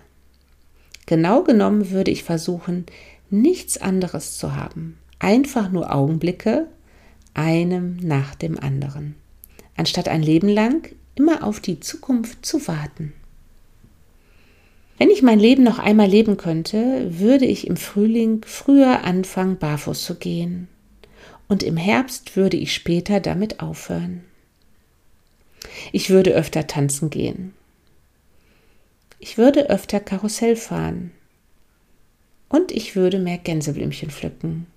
Genau 1.07 1.43
genommen 1.43 1.89
würde 1.89 2.11
ich 2.11 2.23
versuchen, 2.23 2.85
nichts 3.31 3.77
anderes 3.77 4.37
zu 4.37 4.55
haben 4.55 4.99
einfach 5.19 5.71
nur 5.71 5.93
Augenblicke, 5.93 6.67
einem 7.33 7.97
nach 7.97 8.35
dem 8.35 8.59
anderen, 8.59 9.15
anstatt 9.75 10.07
ein 10.07 10.23
Leben 10.23 10.49
lang 10.49 10.89
immer 11.15 11.43
auf 11.43 11.59
die 11.59 11.79
Zukunft 11.79 12.45
zu 12.45 12.67
warten. 12.67 13.13
Wenn 14.97 15.09
ich 15.09 15.21
mein 15.21 15.39
Leben 15.39 15.63
noch 15.63 15.77
einmal 15.77 16.07
leben 16.07 16.37
könnte, 16.37 17.19
würde 17.19 17.45
ich 17.45 17.67
im 17.67 17.77
Frühling 17.77 18.41
früher 18.45 19.03
anfangen, 19.03 19.57
barfuß 19.57 20.03
zu 20.03 20.15
gehen. 20.15 20.67
Und 21.47 21.61
im 21.61 21.77
Herbst 21.77 22.35
würde 22.35 22.57
ich 22.57 22.73
später 22.73 23.19
damit 23.19 23.59
aufhören. 23.59 24.23
Ich 25.91 26.09
würde 26.09 26.31
öfter 26.31 26.65
tanzen 26.65 27.11
gehen. 27.11 27.53
Ich 29.19 29.37
würde 29.37 29.69
öfter 29.69 29.99
Karussell 29.99 30.55
fahren. 30.55 31.11
Und 32.49 32.71
ich 32.71 32.95
würde 32.95 33.19
mehr 33.19 33.37
Gänseblümchen 33.37 34.09
pflücken. 34.09 34.67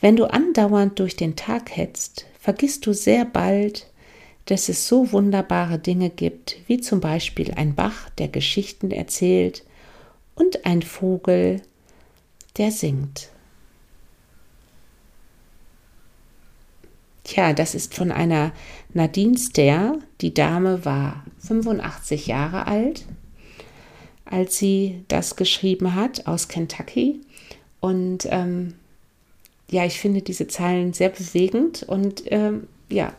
Wenn 0.00 0.16
du 0.16 0.26
andauernd 0.26 0.98
durch 0.98 1.16
den 1.16 1.36
Tag 1.36 1.76
hetzt, 1.76 2.26
vergisst 2.38 2.86
du 2.86 2.92
sehr 2.92 3.24
bald, 3.24 3.90
dass 4.46 4.68
es 4.68 4.88
so 4.88 5.12
wunderbare 5.12 5.78
Dinge 5.78 6.10
gibt, 6.10 6.56
wie 6.66 6.80
zum 6.80 7.00
Beispiel 7.00 7.52
ein 7.54 7.74
Bach, 7.74 8.08
der 8.10 8.28
Geschichten 8.28 8.90
erzählt, 8.90 9.64
und 10.34 10.64
ein 10.64 10.82
Vogel, 10.82 11.60
der 12.56 12.70
singt. 12.70 13.30
Tja, 17.24 17.52
das 17.52 17.74
ist 17.74 17.94
von 17.94 18.10
einer 18.10 18.52
Nadine 18.94 19.36
Stair. 19.36 19.98
Die 20.20 20.34
Dame 20.34 20.84
war 20.84 21.24
85 21.40 22.26
Jahre 22.26 22.66
alt, 22.66 23.04
als 24.24 24.58
sie 24.58 25.04
das 25.08 25.36
geschrieben 25.36 25.94
hat 25.94 26.26
aus 26.26 26.48
Kentucky. 26.48 27.20
Und 27.80 28.26
ähm, 28.30 28.74
ja, 29.70 29.84
ich 29.84 30.00
finde 30.00 30.22
diese 30.22 30.48
Zeilen 30.48 30.92
sehr 30.92 31.10
bewegend 31.10 31.82
und 31.82 32.24
ähm, 32.26 32.66
ja, 32.88 33.12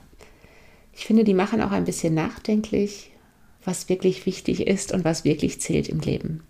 ich 0.93 1.05
finde, 1.05 1.23
die 1.23 1.33
machen 1.33 1.61
auch 1.61 1.71
ein 1.71 1.85
bisschen 1.85 2.13
nachdenklich, 2.13 3.11
was 3.63 3.87
wirklich 3.87 4.25
wichtig 4.25 4.67
ist 4.67 4.91
und 4.91 5.05
was 5.05 5.23
wirklich 5.23 5.61
zählt 5.61 5.87
im 5.87 5.99
Leben. 5.99 6.43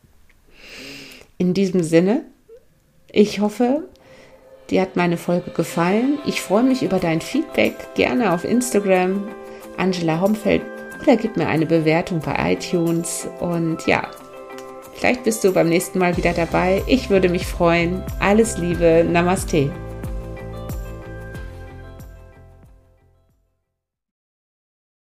In 1.38 1.54
diesem 1.54 1.84
Sinne, 1.84 2.24
ich 3.12 3.40
hoffe, 3.40 3.88
dir 4.70 4.82
hat 4.82 4.96
meine 4.96 5.18
Folge 5.18 5.52
gefallen. 5.52 6.18
Ich 6.26 6.42
freue 6.42 6.64
mich 6.64 6.82
über 6.82 7.00
dein 7.00 7.22
Feedback, 7.22 7.76
gerne 7.96 8.34
auf 8.34 8.44
Instagram, 8.44 9.28
Angela 9.80 10.22
Homfeld, 10.22 10.62
oder 11.02 11.16
gib 11.16 11.38
mir 11.38 11.48
eine 11.48 11.66
Bewertung 11.66 12.20
bei 12.20 12.54
iTunes. 12.54 13.28
Und 13.40 13.88
ja, 13.88 14.08
vielleicht 14.94 15.24
bist 15.24 15.44
du 15.44 15.52
beim 15.52 15.70
nächsten 15.70 16.00
Mal 16.00 16.18
wieder 16.18 16.34
dabei. 16.34 16.84
Ich 16.88 17.10
würde 17.10 17.30
mich 17.30 17.46
freuen. 17.46 18.04
Alles 18.20 18.58
Liebe, 18.58 19.06
Namaste. 19.10 19.72